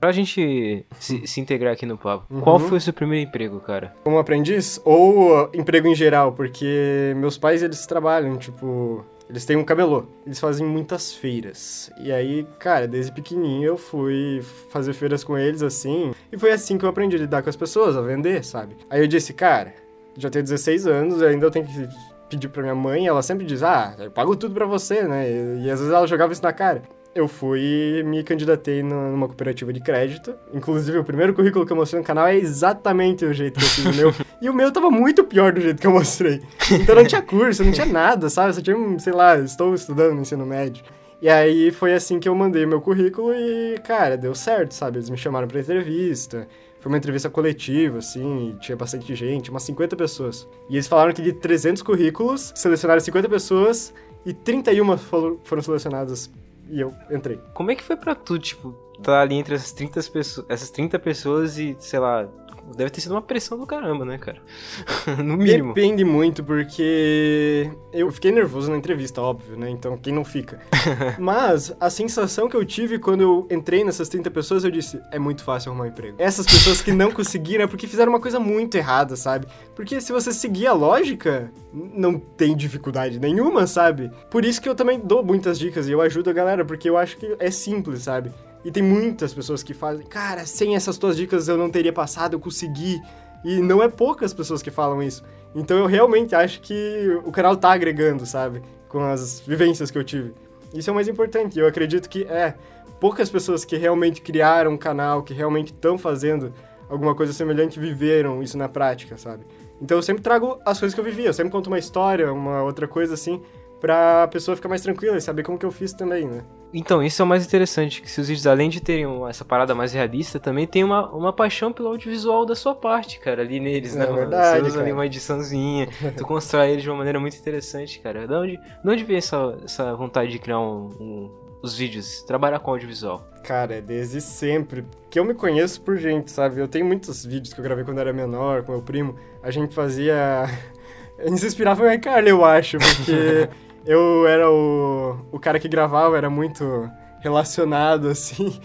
Pra 0.00 0.12
gente 0.12 0.86
se, 0.98 1.26
se 1.26 1.40
integrar 1.40 1.74
aqui 1.74 1.84
no 1.84 1.98
papo, 1.98 2.24
Uhum. 2.32 2.40
qual 2.40 2.58
foi 2.58 2.78
o 2.78 2.80
seu 2.80 2.92
primeiro 2.92 3.28
emprego, 3.28 3.60
cara? 3.60 3.94
Como 4.02 4.18
aprendiz 4.18 4.80
ou 4.84 5.44
uh, 5.44 5.50
emprego 5.52 5.86
em 5.88 5.94
geral, 5.94 6.32
porque 6.32 7.12
meus 7.16 7.36
pais 7.36 7.62
eles 7.62 7.84
trabalham, 7.86 8.38
tipo, 8.38 9.04
eles 9.28 9.44
têm 9.44 9.56
um 9.58 9.64
camelô, 9.64 10.04
eles 10.24 10.40
fazem 10.40 10.66
muitas 10.66 11.12
feiras. 11.12 11.90
E 12.00 12.10
aí, 12.10 12.46
cara, 12.58 12.88
desde 12.88 13.12
pequenininho 13.12 13.66
eu 13.66 13.76
fui 13.76 14.40
fazer 14.70 14.94
feiras 14.94 15.22
com 15.22 15.36
eles 15.36 15.62
assim, 15.62 16.12
e 16.32 16.38
foi 16.38 16.50
assim 16.52 16.78
que 16.78 16.84
eu 16.86 16.88
aprendi 16.88 17.16
a 17.16 17.18
lidar 17.18 17.42
com 17.42 17.50
as 17.50 17.56
pessoas, 17.56 17.94
a 17.94 18.00
vender, 18.00 18.42
sabe? 18.42 18.76
Aí 18.88 19.02
eu 19.02 19.06
disse, 19.06 19.34
cara, 19.34 19.74
já 20.16 20.30
tenho 20.30 20.44
16 20.44 20.86
anos, 20.86 21.20
ainda 21.22 21.44
eu 21.44 21.50
tenho 21.50 21.66
que 21.66 21.86
pedir 22.30 22.48
pra 22.48 22.62
minha 22.62 22.74
mãe, 22.74 23.06
ela 23.06 23.20
sempre 23.20 23.44
diz, 23.44 23.62
ah, 23.62 23.94
eu 23.98 24.10
pago 24.10 24.34
tudo 24.34 24.54
pra 24.54 24.64
você, 24.64 25.02
né? 25.02 25.28
E, 25.30 25.64
e 25.66 25.70
às 25.70 25.78
vezes 25.78 25.92
ela 25.92 26.06
jogava 26.06 26.32
isso 26.32 26.42
na 26.42 26.54
cara. 26.54 26.82
Eu 27.20 27.28
fui 27.28 27.60
e 28.00 28.02
me 28.02 28.24
candidatei 28.24 28.82
nu- 28.82 29.10
numa 29.10 29.26
cooperativa 29.26 29.70
de 29.72 29.80
crédito. 29.80 30.34
Inclusive, 30.54 30.96
o 30.98 31.04
primeiro 31.04 31.34
currículo 31.34 31.66
que 31.66 31.72
eu 31.72 31.76
mostrei 31.76 32.00
no 32.00 32.06
canal 32.06 32.26
é 32.26 32.34
exatamente 32.36 33.24
o 33.26 33.32
jeito 33.34 33.58
que 33.60 33.64
eu 33.64 33.68
fiz 33.68 33.84
o 33.84 33.92
meu. 33.94 34.14
e 34.40 34.48
o 34.48 34.54
meu 34.54 34.72
tava 34.72 34.90
muito 34.90 35.22
pior 35.24 35.52
do 35.52 35.60
jeito 35.60 35.80
que 35.80 35.86
eu 35.86 35.90
mostrei. 35.90 36.40
Então 36.72 36.94
não 36.94 37.04
tinha 37.04 37.20
curso, 37.20 37.62
não 37.62 37.72
tinha 37.72 37.84
nada, 37.86 38.30
sabe? 38.30 38.54
Só 38.54 38.62
tinha, 38.62 38.98
sei 38.98 39.12
lá, 39.12 39.38
estou 39.38 39.74
estudando 39.74 40.14
no 40.14 40.22
ensino 40.22 40.46
médio. 40.46 40.82
E 41.20 41.28
aí 41.28 41.70
foi 41.70 41.92
assim 41.92 42.18
que 42.18 42.26
eu 42.26 42.34
mandei 42.34 42.64
meu 42.64 42.80
currículo 42.80 43.34
e, 43.34 43.76
cara, 43.84 44.16
deu 44.16 44.34
certo, 44.34 44.72
sabe? 44.72 44.96
Eles 44.96 45.10
me 45.10 45.18
chamaram 45.18 45.46
pra 45.46 45.60
entrevista. 45.60 46.48
Foi 46.80 46.90
uma 46.90 46.96
entrevista 46.96 47.28
coletiva, 47.28 47.98
assim, 47.98 48.56
tinha 48.62 48.74
bastante 48.74 49.14
gente, 49.14 49.50
umas 49.50 49.62
50 49.64 49.94
pessoas. 49.96 50.48
E 50.70 50.76
eles 50.76 50.86
falaram 50.86 51.12
que 51.12 51.20
de 51.20 51.34
300 51.34 51.82
currículos, 51.82 52.50
selecionaram 52.56 52.98
50 53.00 53.28
pessoas 53.28 53.92
e 54.24 54.32
31 54.32 54.96
foram 54.96 55.38
foram 55.44 55.60
selecionadas 55.62 56.30
e 56.70 56.80
eu 56.80 56.94
entrei. 57.10 57.40
Como 57.54 57.70
é 57.70 57.74
que 57.74 57.82
foi 57.82 57.96
pra 57.96 58.14
tu, 58.14 58.38
tipo, 58.38 58.72
tá 59.02 59.20
ali 59.20 59.34
entre 59.34 59.54
essas 59.54 59.72
30 59.72 60.02
pessoas, 60.02 60.46
essas 60.48 60.70
30 60.70 60.98
pessoas 60.98 61.58
e, 61.58 61.76
sei 61.78 61.98
lá, 61.98 62.28
deve 62.76 62.90
ter 62.90 63.00
sido 63.00 63.12
uma 63.12 63.22
pressão 63.22 63.58
do 63.58 63.66
caramba, 63.66 64.04
né, 64.04 64.18
cara? 64.18 64.38
no 65.22 65.36
mínimo. 65.36 65.74
Depende 65.74 66.04
muito, 66.04 66.42
porque 66.44 67.70
eu 67.92 68.10
fiquei 68.10 68.32
nervoso 68.32 68.70
na 68.70 68.76
entrevista, 68.76 69.20
óbvio, 69.20 69.56
né? 69.56 69.70
Então, 69.70 69.96
quem 69.96 70.12
não 70.12 70.24
fica? 70.24 70.60
Mas 71.18 71.74
a 71.80 71.90
sensação 71.90 72.48
que 72.48 72.56
eu 72.56 72.64
tive 72.64 72.98
quando 72.98 73.22
eu 73.22 73.48
entrei 73.50 73.84
nessas 73.84 74.08
30 74.08 74.30
pessoas, 74.30 74.64
eu 74.64 74.70
disse, 74.70 75.00
é 75.10 75.18
muito 75.18 75.42
fácil 75.44 75.70
arrumar 75.70 75.84
um 75.84 75.88
emprego. 75.88 76.16
Essas 76.18 76.46
pessoas 76.46 76.80
que 76.80 76.92
não 76.92 77.10
conseguiram 77.12 77.64
é 77.64 77.66
porque 77.66 77.86
fizeram 77.86 78.12
uma 78.12 78.20
coisa 78.20 78.40
muito 78.40 78.76
errada, 78.76 79.16
sabe? 79.16 79.46
Porque 79.74 80.00
se 80.00 80.12
você 80.12 80.32
seguir 80.32 80.66
a 80.66 80.72
lógica, 80.72 81.52
não 81.72 82.18
tem 82.18 82.56
dificuldade 82.56 83.18
nenhuma, 83.18 83.66
sabe? 83.66 84.10
Por 84.30 84.44
isso 84.44 84.60
que 84.60 84.68
eu 84.68 84.74
também 84.74 84.98
dou 84.98 85.24
muitas 85.24 85.58
dicas 85.58 85.88
e 85.88 85.92
eu 85.92 86.00
ajudo 86.00 86.30
a 86.30 86.32
galera, 86.32 86.64
porque 86.64 86.88
eu 86.88 86.96
acho 86.96 87.16
que 87.16 87.36
é 87.38 87.50
simples, 87.50 88.02
sabe? 88.02 88.32
E 88.64 88.70
tem 88.70 88.82
muitas 88.82 89.32
pessoas 89.32 89.62
que 89.62 89.72
fazem, 89.72 90.04
cara, 90.06 90.44
sem 90.44 90.76
essas 90.76 90.98
tuas 90.98 91.16
dicas 91.16 91.48
eu 91.48 91.56
não 91.56 91.70
teria 91.70 91.92
passado, 91.92 92.34
eu 92.34 92.40
consegui. 92.40 93.00
E 93.44 93.60
não 93.60 93.82
é 93.82 93.88
poucas 93.88 94.34
pessoas 94.34 94.60
que 94.60 94.70
falam 94.70 95.02
isso. 95.02 95.22
Então 95.54 95.78
eu 95.78 95.86
realmente 95.86 96.34
acho 96.34 96.60
que 96.60 97.18
o 97.24 97.32
canal 97.32 97.56
tá 97.56 97.72
agregando, 97.72 98.26
sabe? 98.26 98.62
Com 98.88 99.00
as 99.00 99.40
vivências 99.40 99.90
que 99.90 99.96
eu 99.96 100.04
tive. 100.04 100.34
Isso 100.74 100.90
é 100.90 100.92
o 100.92 100.94
mais 100.94 101.08
importante. 101.08 101.58
Eu 101.58 101.66
acredito 101.66 102.08
que 102.08 102.24
é 102.24 102.54
poucas 103.00 103.30
pessoas 103.30 103.64
que 103.64 103.76
realmente 103.76 104.20
criaram 104.20 104.72
um 104.72 104.76
canal, 104.76 105.22
que 105.22 105.32
realmente 105.32 105.72
estão 105.72 105.96
fazendo 105.96 106.52
alguma 106.88 107.14
coisa 107.14 107.32
semelhante, 107.32 107.80
viveram 107.80 108.42
isso 108.42 108.58
na 108.58 108.68
prática, 108.68 109.16
sabe? 109.16 109.44
Então 109.80 109.96
eu 109.96 110.02
sempre 110.02 110.22
trago 110.22 110.60
as 110.66 110.78
coisas 110.78 110.94
que 110.94 111.00
eu 111.00 111.04
vivi. 111.04 111.24
Eu 111.24 111.32
sempre 111.32 111.50
conto 111.50 111.68
uma 111.68 111.78
história, 111.78 112.30
uma 112.30 112.62
outra 112.62 112.86
coisa 112.86 113.14
assim, 113.14 113.40
pra 113.80 114.28
pessoa 114.28 114.54
ficar 114.56 114.68
mais 114.68 114.82
tranquila 114.82 115.16
e 115.16 115.20
saber 115.20 115.42
como 115.42 115.58
que 115.58 115.64
eu 115.66 115.70
fiz 115.70 115.92
também, 115.92 116.26
né? 116.26 116.42
Então, 116.72 117.02
isso 117.02 117.20
é 117.20 117.24
o 117.24 117.26
mais 117.28 117.44
interessante, 117.44 118.00
que 118.00 118.08
se 118.08 118.20
os 118.20 118.28
vídeos, 118.28 118.46
além 118.46 118.68
de 118.70 118.80
terem 118.80 119.04
essa 119.28 119.44
parada 119.44 119.74
mais 119.74 119.92
realista, 119.92 120.38
também 120.38 120.66
tem 120.68 120.84
uma, 120.84 121.10
uma 121.10 121.32
paixão 121.32 121.72
pelo 121.72 121.88
audiovisual 121.88 122.46
da 122.46 122.54
sua 122.54 122.74
parte, 122.76 123.18
cara, 123.18 123.42
ali 123.42 123.58
neles, 123.58 123.96
né? 123.96 124.04
É 124.04 124.12
verdade, 124.12 124.60
Você 124.60 124.66
usa 124.68 124.80
ali 124.82 124.92
uma 124.92 125.04
ediçãozinha, 125.06 125.88
tu 126.16 126.24
constrói 126.24 126.70
ele 126.70 126.82
de 126.82 126.88
uma 126.88 126.98
maneira 126.98 127.18
muito 127.18 127.36
interessante, 127.36 127.98
cara. 127.98 128.26
De 128.28 128.34
onde, 128.34 128.56
de 128.56 128.88
onde 128.90 129.02
vem 129.04 129.16
essa, 129.16 129.58
essa 129.64 129.94
vontade 129.96 130.30
de 130.30 130.38
criar 130.38 130.60
um- 130.60 130.88
um- 131.00 131.30
os 131.62 131.76
vídeos, 131.76 132.22
trabalhar 132.22 132.58
com 132.60 132.70
audiovisual? 132.70 133.26
Cara, 133.42 133.74
é 133.74 133.80
desde 133.80 134.20
sempre. 134.20 134.84
Que 135.10 135.18
eu 135.18 135.24
me 135.24 135.34
conheço 135.34 135.82
por 135.82 135.96
gente, 135.96 136.30
sabe? 136.30 136.60
Eu 136.60 136.68
tenho 136.68 136.86
muitos 136.86 137.24
vídeos 137.26 137.52
que 137.52 137.58
eu 137.60 137.64
gravei 137.64 137.84
quando 137.84 137.98
era 137.98 138.12
menor, 138.12 138.62
com 138.62 138.72
meu 138.72 138.80
primo. 138.82 139.16
A 139.42 139.50
gente 139.50 139.74
fazia. 139.74 140.44
A 141.18 141.28
gente 141.28 141.38
se 141.40 141.46
inspirava 141.48 141.84
no 141.84 141.92
iCarly, 141.92 142.30
eu 142.30 142.42
acho, 142.46 142.78
porque 142.78 143.46
eu 143.86 144.26
era 144.26 144.50
o, 144.50 145.18
o 145.32 145.38
cara 145.38 145.58
que 145.58 145.68
gravava, 145.68 146.16
era 146.16 146.30
muito 146.30 146.90
relacionado, 147.20 148.08
assim, 148.10 148.60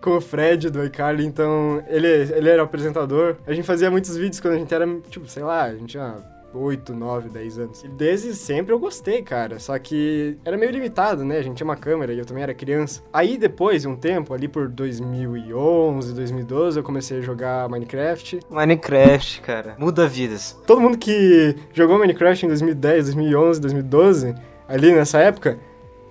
com 0.00 0.16
o 0.16 0.20
Fred 0.20 0.70
do 0.70 0.84
iCarly, 0.84 1.24
então 1.26 1.82
ele, 1.88 2.06
ele 2.06 2.48
era 2.48 2.62
o 2.62 2.64
apresentador. 2.64 3.36
A 3.46 3.52
gente 3.52 3.66
fazia 3.66 3.90
muitos 3.90 4.16
vídeos 4.16 4.40
quando 4.40 4.54
a 4.54 4.58
gente 4.58 4.74
era, 4.74 4.86
tipo, 5.08 5.26
sei 5.26 5.42
lá, 5.42 5.64
a 5.64 5.74
gente 5.74 5.90
tinha 5.90 6.16
8, 6.54 6.94
9, 6.94 7.28
10 7.28 7.58
anos. 7.58 7.84
E 7.84 7.88
desde 7.88 8.34
sempre 8.34 8.72
eu 8.72 8.78
gostei, 8.78 9.22
cara. 9.22 9.58
Só 9.58 9.78
que 9.78 10.36
era 10.44 10.56
meio 10.56 10.70
limitado, 10.70 11.24
né? 11.24 11.38
A 11.38 11.42
gente 11.42 11.56
tinha 11.56 11.64
uma 11.64 11.76
câmera 11.76 12.12
e 12.12 12.18
eu 12.18 12.24
também 12.24 12.42
era 12.42 12.54
criança. 12.54 13.02
Aí 13.12 13.38
depois 13.38 13.82
de 13.82 13.88
um 13.88 13.96
tempo, 13.96 14.34
ali 14.34 14.48
por 14.48 14.68
2011, 14.68 16.14
2012, 16.14 16.78
eu 16.78 16.82
comecei 16.82 17.18
a 17.18 17.20
jogar 17.20 17.68
Minecraft. 17.68 18.40
Minecraft, 18.50 19.40
cara. 19.42 19.76
Muda 19.78 20.06
vidas. 20.06 20.58
Todo 20.66 20.80
mundo 20.80 20.98
que 20.98 21.56
jogou 21.72 21.98
Minecraft 21.98 22.44
em 22.46 22.48
2010, 22.48 23.04
2011, 23.06 23.60
2012, 23.60 24.34
ali 24.68 24.92
nessa 24.92 25.18
época, 25.18 25.58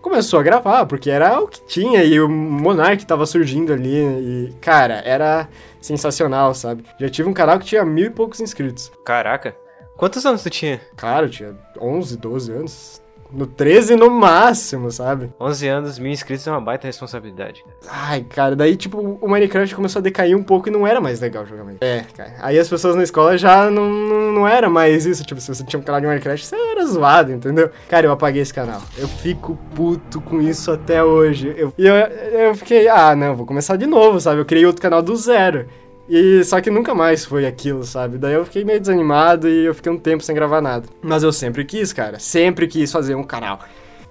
começou 0.02 0.40
a 0.40 0.44
gravar, 0.44 0.86
porque 0.86 1.10
era 1.10 1.40
o 1.40 1.48
que 1.48 1.62
tinha 1.66 2.04
e 2.04 2.20
o 2.20 2.30
Monark 2.30 3.06
tava 3.06 3.26
surgindo 3.26 3.74
ali 3.74 3.98
e, 3.98 4.54
cara, 4.62 5.02
era 5.06 5.48
sensacional, 5.82 6.54
sabe? 6.54 6.84
Já 7.00 7.10
tive 7.10 7.30
um 7.30 7.34
canal 7.34 7.60
que 7.60 7.66
tinha 7.66 7.86
mil 7.86 8.08
e 8.08 8.10
poucos 8.10 8.40
inscritos. 8.40 8.92
Caraca. 9.06 9.56
Quantos 10.00 10.26
anos 10.26 10.42
tu 10.42 10.50
tinha? 10.50 10.80
Cara, 10.96 11.26
eu 11.26 11.30
tinha 11.30 11.54
11, 11.78 12.16
12 12.16 12.52
anos. 12.54 13.02
No 13.30 13.46
13 13.46 13.98
no 13.98 14.10
máximo, 14.10 14.90
sabe? 14.90 15.30
11 15.38 15.68
anos, 15.68 16.00
mil 16.00 16.10
inscritos 16.10 16.48
é 16.48 16.52
uma 16.52 16.62
baita 16.62 16.88
responsabilidade. 16.88 17.66
Cara. 17.84 17.98
Ai, 18.08 18.24
cara, 18.24 18.56
daí, 18.56 18.78
tipo, 18.78 18.98
o 18.98 19.30
Minecraft 19.30 19.76
começou 19.76 20.00
a 20.00 20.02
decair 20.02 20.36
um 20.38 20.42
pouco 20.42 20.70
e 20.70 20.72
não 20.72 20.88
era 20.88 21.02
mais 21.02 21.20
legal 21.20 21.46
jogar 21.46 21.66
Minecraft. 21.66 21.86
É, 21.86 22.16
cara. 22.16 22.34
Aí 22.40 22.58
as 22.58 22.70
pessoas 22.70 22.96
na 22.96 23.04
escola 23.04 23.38
já 23.38 23.70
não, 23.70 23.90
não, 23.90 24.32
não 24.32 24.48
era 24.48 24.70
mais 24.70 25.06
isso. 25.06 25.26
Tipo, 25.26 25.42
se 25.42 25.54
você 25.54 25.66
tinha 25.66 25.80
um 25.82 25.84
canal 25.84 26.00
de 26.00 26.08
Minecraft, 26.08 26.46
você 26.46 26.56
era 26.56 26.86
zoado, 26.86 27.34
entendeu? 27.34 27.70
Cara, 27.90 28.08
eu 28.08 28.14
apaguei 28.14 28.42
esse 28.42 28.54
canal. 28.54 28.82
Eu 28.98 29.08
fico 29.08 29.60
puto 29.76 30.22
com 30.22 30.40
isso 30.42 30.72
até 30.72 31.04
hoje. 31.04 31.54
Eu, 31.58 31.74
e 31.78 31.86
eu, 31.86 31.94
eu 31.94 32.56
fiquei, 32.56 32.88
ah, 32.88 33.14
não, 33.18 33.36
vou 33.36 33.46
começar 33.46 33.76
de 33.76 33.86
novo, 33.86 34.20
sabe? 34.22 34.40
Eu 34.40 34.46
criei 34.46 34.66
outro 34.66 34.82
canal 34.82 35.02
do 35.02 35.16
zero. 35.18 35.68
E 36.10 36.44
só 36.44 36.60
que 36.60 36.72
nunca 36.72 36.96
mais 36.96 37.24
foi 37.24 37.46
aquilo, 37.46 37.84
sabe? 37.84 38.18
Daí 38.18 38.34
eu 38.34 38.44
fiquei 38.44 38.66
meio 38.66 38.80
desanimado 38.80 39.48
e 39.48 39.66
eu 39.66 39.76
fiquei 39.76 39.92
um 39.92 39.98
tempo 39.98 40.24
sem 40.24 40.34
gravar 40.34 40.60
nada. 40.60 40.90
Mas 41.04 41.22
eu 41.22 41.32
sempre 41.32 41.64
quis, 41.64 41.94
cara. 41.94 42.18
Sempre 42.18 42.68
quis 42.68 42.92
fazer 42.92 43.14
um 43.14 43.24
canal. 43.24 43.60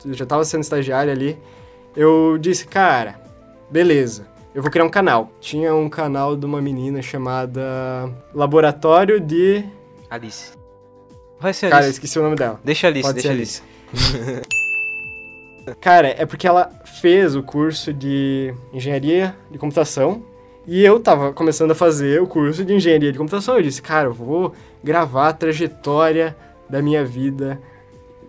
Eu 0.06 0.14
já 0.14 0.24
tava 0.24 0.44
sendo 0.44 0.62
estagiário 0.62 1.10
ali. 1.10 1.36
Eu 1.96 2.38
disse, 2.38 2.68
cara, 2.68 3.20
beleza. 3.68 4.28
Eu 4.54 4.62
vou 4.62 4.70
criar 4.70 4.84
um 4.84 4.90
canal. 4.90 5.32
Tinha 5.40 5.74
um 5.74 5.88
canal 5.88 6.36
de 6.36 6.46
uma 6.46 6.62
menina 6.62 7.02
chamada 7.02 8.08
Laboratório 8.32 9.18
de. 9.18 9.64
Alice. 10.08 10.52
Vai 11.40 11.52
ser 11.52 11.68
Cara, 11.68 11.82
eu 11.82 11.86
Alice. 11.86 11.98
esqueci 11.98 12.18
o 12.18 12.22
nome 12.22 12.36
dela. 12.36 12.60
Deixa 12.62 12.86
Alice, 12.86 13.02
Pode 13.08 13.14
deixa 13.14 13.28
a 13.28 13.32
ser 13.32 13.36
Alice. 13.36 13.62
Cara, 15.80 16.08
é 16.08 16.24
porque 16.24 16.46
ela 16.46 16.70
fez 17.00 17.34
o 17.34 17.42
curso 17.42 17.92
de 17.92 18.54
engenharia 18.72 19.36
de 19.50 19.58
computação 19.58 20.22
e 20.68 20.84
eu 20.84 21.00
tava 21.00 21.32
começando 21.32 21.70
a 21.70 21.74
fazer 21.74 22.20
o 22.20 22.26
curso 22.26 22.62
de 22.62 22.74
engenharia 22.74 23.10
de 23.10 23.16
computação. 23.16 23.56
Eu 23.56 23.62
disse, 23.62 23.80
cara, 23.80 24.08
eu 24.08 24.12
vou 24.12 24.52
gravar 24.84 25.28
a 25.28 25.32
trajetória 25.32 26.36
da 26.68 26.82
minha 26.82 27.02
vida 27.06 27.58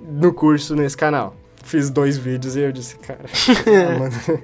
no 0.10 0.34
curso 0.34 0.74
nesse 0.74 0.96
canal. 0.96 1.36
Fiz 1.66 1.90
dois 1.90 2.18
vídeos 2.18 2.56
e 2.56 2.62
eu 2.62 2.72
disse, 2.72 2.98
cara, 2.98 3.20
ah, 3.68 4.00
mano, 4.00 4.42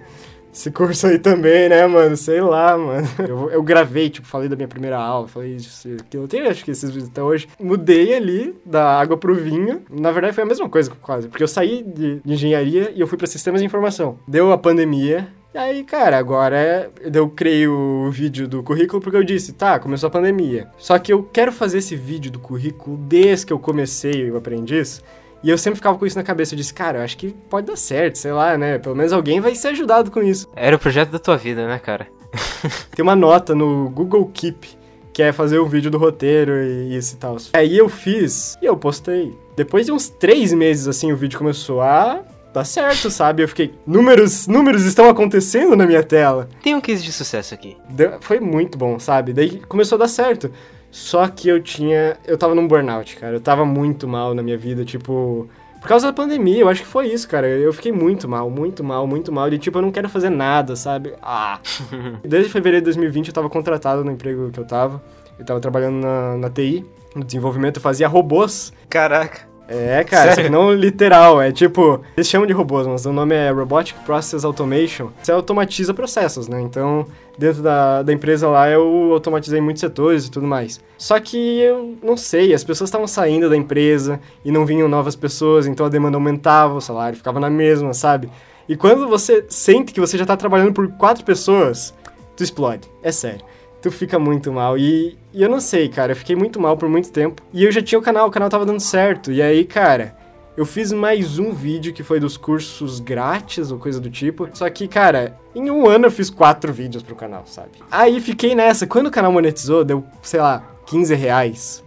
esse 0.53 0.69
curso 0.71 1.07
aí 1.07 1.17
também, 1.17 1.69
né, 1.69 1.87
mano? 1.87 2.17
Sei 2.17 2.41
lá, 2.41 2.77
mano. 2.77 3.07
Eu, 3.25 3.49
eu 3.49 3.63
gravei, 3.63 4.09
tipo, 4.09 4.27
falei 4.27 4.49
da 4.49 4.57
minha 4.57 4.67
primeira 4.67 4.97
aula, 4.97 5.29
falei 5.29 5.55
isso, 5.55 5.87
aquilo. 6.01 6.25
Eu 6.25 6.27
tenho, 6.27 6.49
acho 6.49 6.65
que 6.65 6.71
esses 6.71 6.89
vídeos 6.89 7.09
até 7.09 7.23
hoje. 7.23 7.47
Mudei 7.57 8.13
ali 8.13 8.53
da 8.65 8.99
água 8.99 9.15
pro 9.15 9.33
vinho. 9.33 9.83
Na 9.89 10.11
verdade, 10.11 10.35
foi 10.35 10.43
a 10.43 10.47
mesma 10.47 10.67
coisa, 10.67 10.91
quase. 11.01 11.29
Porque 11.29 11.43
eu 11.43 11.47
saí 11.47 11.81
de, 11.81 12.19
de 12.19 12.33
engenharia 12.33 12.91
e 12.93 12.99
eu 12.99 13.07
fui 13.07 13.17
pra 13.17 13.25
sistemas 13.25 13.61
de 13.61 13.65
informação. 13.65 14.19
Deu 14.27 14.51
a 14.51 14.57
pandemia. 14.57 15.29
E 15.55 15.57
aí, 15.57 15.85
cara, 15.85 16.17
agora 16.17 16.91
eu 17.01 17.29
criei 17.29 17.65
o 17.65 18.11
vídeo 18.11 18.45
do 18.45 18.61
currículo 18.61 19.01
porque 19.01 19.15
eu 19.15 19.23
disse, 19.23 19.53
tá, 19.53 19.79
começou 19.79 20.07
a 20.07 20.11
pandemia. 20.11 20.67
Só 20.77 20.99
que 20.99 21.13
eu 21.13 21.23
quero 21.23 21.49
fazer 21.49 21.77
esse 21.77 21.95
vídeo 21.95 22.29
do 22.29 22.39
currículo 22.39 22.97
desde 22.97 23.45
que 23.45 23.53
eu 23.53 23.57
comecei 23.57 24.29
o 24.29 24.35
aprendiz. 24.35 25.01
E 25.41 25.49
eu 25.49 25.57
sempre 25.57 25.77
ficava 25.77 25.97
com 25.97 26.05
isso 26.05 26.17
na 26.17 26.25
cabeça. 26.25 26.53
Eu 26.53 26.57
disse, 26.57 26.73
cara, 26.73 26.97
eu 26.97 27.03
acho 27.05 27.15
que 27.15 27.33
pode 27.49 27.67
dar 27.67 27.77
certo, 27.77 28.17
sei 28.17 28.33
lá, 28.33 28.57
né? 28.57 28.79
Pelo 28.79 28.97
menos 28.97 29.13
alguém 29.13 29.39
vai 29.39 29.55
ser 29.55 29.69
ajudado 29.69 30.11
com 30.11 30.21
isso. 30.21 30.45
Era 30.57 30.75
o 30.75 30.79
projeto 30.79 31.11
da 31.11 31.19
tua 31.19 31.37
vida, 31.37 31.65
né, 31.65 31.79
cara? 31.79 32.05
Tem 32.93 33.01
uma 33.01 33.15
nota 33.15 33.55
no 33.55 33.89
Google 33.91 34.29
Keep, 34.33 34.67
que 35.13 35.23
é 35.23 35.31
fazer 35.31 35.59
o 35.59 35.65
vídeo 35.65 35.89
do 35.89 35.97
roteiro 35.97 36.51
e 36.51 36.97
isso 36.97 37.15
e 37.15 37.17
tal. 37.17 37.37
Aí 37.53 37.77
eu 37.77 37.87
fiz 37.87 38.57
e 38.61 38.65
eu 38.65 38.75
postei. 38.75 39.33
Depois 39.55 39.85
de 39.85 39.93
uns 39.93 40.09
três 40.09 40.51
meses, 40.51 40.85
assim, 40.85 41.13
o 41.13 41.15
vídeo 41.15 41.39
começou 41.39 41.81
a 41.81 42.25
dar 42.55 42.65
certo, 42.65 43.09
sabe? 43.11 43.43
Eu 43.43 43.47
fiquei, 43.47 43.73
números, 43.85 44.47
números 44.47 44.83
estão 44.85 45.09
acontecendo 45.09 45.75
na 45.75 45.85
minha 45.85 46.03
tela. 46.03 46.47
Tem 46.63 46.73
um 46.75 46.81
case 46.81 47.03
de 47.03 47.11
sucesso 47.11 47.53
aqui. 47.53 47.77
Deu- 47.89 48.17
foi 48.21 48.39
muito 48.39 48.77
bom, 48.77 48.97
sabe? 48.99 49.33
Daí 49.33 49.59
começou 49.67 49.95
a 49.97 49.99
dar 49.99 50.07
certo. 50.07 50.51
Só 50.91 51.27
que 51.27 51.49
eu 51.49 51.61
tinha. 51.61 52.17
Eu 52.25 52.37
tava 52.37 52.55
num 52.55 52.67
burnout, 52.67 53.17
cara. 53.17 53.35
Eu 53.35 53.41
tava 53.41 53.65
muito 53.65 54.07
mal 54.07 54.33
na 54.33 54.41
minha 54.41 54.57
vida, 54.57 54.85
tipo. 54.85 55.49
Por 55.81 55.89
causa 55.89 56.07
da 56.07 56.13
pandemia, 56.13 56.61
eu 56.61 56.69
acho 56.69 56.81
que 56.81 56.87
foi 56.87 57.07
isso, 57.07 57.27
cara. 57.27 57.47
Eu 57.47 57.71
fiquei 57.71 57.91
muito 57.91 58.27
mal, 58.27 58.49
muito 58.49 58.83
mal, 58.83 59.05
muito 59.05 59.31
mal. 59.31 59.47
E 59.53 59.59
tipo, 59.59 59.77
eu 59.77 59.81
não 59.83 59.91
quero 59.91 60.09
fazer 60.09 60.29
nada, 60.31 60.75
sabe? 60.75 61.13
Ah. 61.21 61.59
Desde 62.25 62.49
fevereiro 62.49 62.81
de 62.81 62.85
2020 62.85 63.27
eu 63.27 63.33
tava 63.33 63.49
contratado 63.49 64.03
no 64.03 64.11
emprego 64.11 64.49
que 64.51 64.59
eu 64.59 64.65
tava. 64.65 65.03
Eu 65.37 65.45
tava 65.45 65.59
trabalhando 65.59 65.97
na, 66.01 66.37
na 66.37 66.49
TI, 66.49 66.83
no 67.13 67.23
desenvolvimento, 67.23 67.75
eu 67.77 67.81
fazia 67.81 68.07
robôs. 68.07 68.73
Caraca. 68.89 69.41
É, 69.67 70.03
cara, 70.03 70.35
só 70.35 70.43
que 70.43 70.49
não 70.49 70.71
literal, 70.73 71.41
é 71.41 71.51
tipo, 71.51 72.01
eles 72.15 72.27
chamam 72.27 72.45
de 72.45 72.53
robôs, 72.53 72.85
mas 72.85 73.05
o 73.05 73.11
nome 73.11 73.33
é 73.33 73.49
Robotic 73.49 73.97
Process 74.05 74.45
Automation. 74.45 75.09
Você 75.21 75.31
automatiza 75.31 75.93
processos, 75.93 76.47
né? 76.47 76.61
Então, 76.61 77.05
dentro 77.37 77.63
da, 77.63 78.03
da 78.03 78.13
empresa 78.13 78.47
lá, 78.47 78.69
eu 78.69 79.11
automatizei 79.11 79.59
muitos 79.59 79.79
setores 79.79 80.27
e 80.27 80.31
tudo 80.31 80.45
mais. 80.45 80.79
Só 80.97 81.19
que 81.19 81.59
eu 81.59 81.95
não 82.03 82.15
sei, 82.15 82.53
as 82.53 82.63
pessoas 82.63 82.89
estavam 82.89 83.07
saindo 83.07 83.49
da 83.49 83.57
empresa 83.57 84.19
e 84.43 84.51
não 84.51 84.65
vinham 84.65 84.87
novas 84.87 85.15
pessoas, 85.15 85.65
então 85.65 85.85
a 85.85 85.89
demanda 85.89 86.17
aumentava, 86.17 86.75
o 86.75 86.81
salário 86.81 87.17
ficava 87.17 87.39
na 87.39 87.49
mesma, 87.49 87.93
sabe? 87.93 88.29
E 88.69 88.75
quando 88.75 89.07
você 89.07 89.45
sente 89.49 89.93
que 89.93 89.99
você 89.99 90.17
já 90.17 90.25
tá 90.25 90.37
trabalhando 90.37 90.73
por 90.73 90.87
quatro 90.93 91.23
pessoas, 91.23 91.93
tu 92.35 92.43
explode, 92.43 92.89
é 93.01 93.11
sério 93.11 93.45
tu 93.85 93.91
fica 93.91 94.17
muito 94.17 94.51
mal. 94.51 94.75
E, 94.79 95.15
e 95.31 95.43
eu 95.43 95.49
não 95.49 95.59
sei, 95.59 95.87
cara, 95.87 96.11
eu 96.11 96.15
fiquei 96.15 96.35
muito 96.35 96.59
mal 96.59 96.75
por 96.75 96.89
muito 96.89 97.11
tempo. 97.11 97.43
E 97.53 97.63
eu 97.63 97.71
já 97.71 97.83
tinha 97.83 97.99
o 97.99 98.01
canal, 98.01 98.27
o 98.27 98.31
canal 98.31 98.49
tava 98.49 98.65
dando 98.65 98.79
certo. 98.79 99.31
E 99.31 99.43
aí, 99.43 99.63
cara, 99.63 100.17
eu 100.57 100.65
fiz 100.65 100.91
mais 100.91 101.37
um 101.37 101.51
vídeo 101.51 101.93
que 101.93 102.01
foi 102.01 102.19
dos 102.19 102.35
cursos 102.35 102.99
grátis 102.99 103.71
ou 103.71 103.77
coisa 103.77 103.99
do 103.99 104.09
tipo. 104.09 104.49
Só 104.53 104.67
que, 104.71 104.87
cara, 104.87 105.37
em 105.53 105.69
um 105.69 105.87
ano 105.87 106.07
eu 106.07 106.11
fiz 106.11 106.31
quatro 106.31 106.73
vídeos 106.73 107.03
pro 107.03 107.15
canal, 107.15 107.43
sabe? 107.45 107.73
Aí 107.91 108.19
fiquei 108.19 108.55
nessa. 108.55 108.87
Quando 108.87 109.05
o 109.05 109.11
canal 109.11 109.31
monetizou, 109.31 109.85
deu, 109.85 110.03
sei 110.23 110.39
lá, 110.39 110.63
15 110.87 111.13
reais. 111.13 111.83